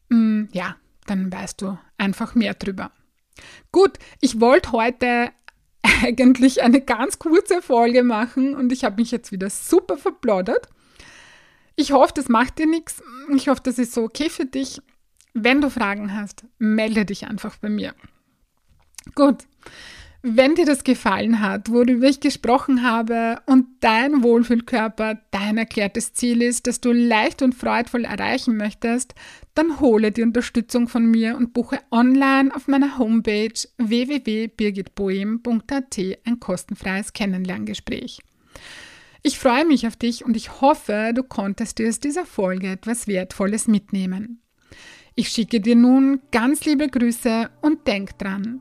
Mm, 0.09 0.45
ja, 0.53 0.77
dann 1.07 1.33
weißt 1.33 1.63
du 1.63 1.79
einfach 1.97 2.35
mehr 2.35 2.55
drüber. 2.55 2.91
Gut, 3.73 3.99
ich 4.21 4.41
wollte 4.41 4.73
heute 4.73 5.31
eigentlich 6.03 6.63
eine 6.63 6.81
ganz 6.81 7.19
kurze 7.19 7.63
Folge 7.63 8.03
machen 8.03 8.55
und 8.55 8.73
ich 8.73 8.85
habe 8.85 8.97
mich 8.97 9.11
jetzt 9.11 9.33
wieder 9.33 9.51
super 9.51 9.97
verplaudert. 9.97 10.69
Ich 11.77 11.93
hoffe, 11.93 12.13
das 12.15 12.29
macht 12.29 12.59
dir 12.59 12.67
nichts. 12.67 13.03
Ich 13.35 13.49
hoffe, 13.49 13.63
das 13.65 13.79
ist 13.79 13.95
so 13.95 14.05
okay 14.05 14.29
für 14.29 14.45
dich. 14.45 14.81
Wenn 15.33 15.61
du 15.61 15.71
Fragen 15.71 16.15
hast, 16.15 16.45
melde 16.59 17.05
dich 17.05 17.27
einfach 17.27 17.57
bei 17.57 17.69
mir. 17.69 17.95
Gut. 19.15 19.45
Wenn 20.23 20.55
dir 20.55 20.67
das 20.67 20.85
gefallen 20.85 21.41
hat, 21.41 21.71
worüber 21.71 22.07
ich 22.07 22.21
gesprochen 22.21 22.83
habe 22.83 23.41
und 23.47 23.65
dein 23.81 24.23
Wohlfühlkörper 24.23 25.19
dein 25.31 25.57
erklärtes 25.57 26.13
Ziel 26.13 26.43
ist, 26.43 26.67
das 26.67 26.83
du 26.83 26.93
leicht 26.93 27.41
und 27.41 27.55
freudvoll 27.55 28.05
erreichen 28.05 28.59
möchtest, 28.59 29.15
dann 29.55 29.81
hole 29.81 30.13
die 30.13 30.23
Unterstützung 30.23 30.89
von 30.89 31.07
mir 31.07 31.39
und 31.39 31.55
buche 31.55 31.79
online 31.91 32.55
auf 32.55 32.69
meiner 32.69 32.99
Homepage 32.99 33.55
www.birgitboehm.at 33.79 35.99
ein 36.27 36.39
kostenfreies 36.39 37.15
Kennenlerngespräch. 37.15 38.21
Ich 39.23 39.39
freue 39.39 39.65
mich 39.65 39.87
auf 39.87 39.97
dich 39.97 40.23
und 40.25 40.37
ich 40.37 40.61
hoffe, 40.61 41.13
du 41.15 41.23
konntest 41.23 41.79
dir 41.79 41.89
aus 41.89 41.99
dieser 41.99 42.27
Folge 42.27 42.69
etwas 42.69 43.07
Wertvolles 43.07 43.69
mitnehmen. 43.69 44.43
Ich 45.15 45.31
schicke 45.31 45.61
dir 45.61 45.77
nun 45.77 46.21
ganz 46.31 46.67
liebe 46.67 46.89
Grüße 46.89 47.49
und 47.63 47.87
denk 47.87 48.19
dran, 48.19 48.61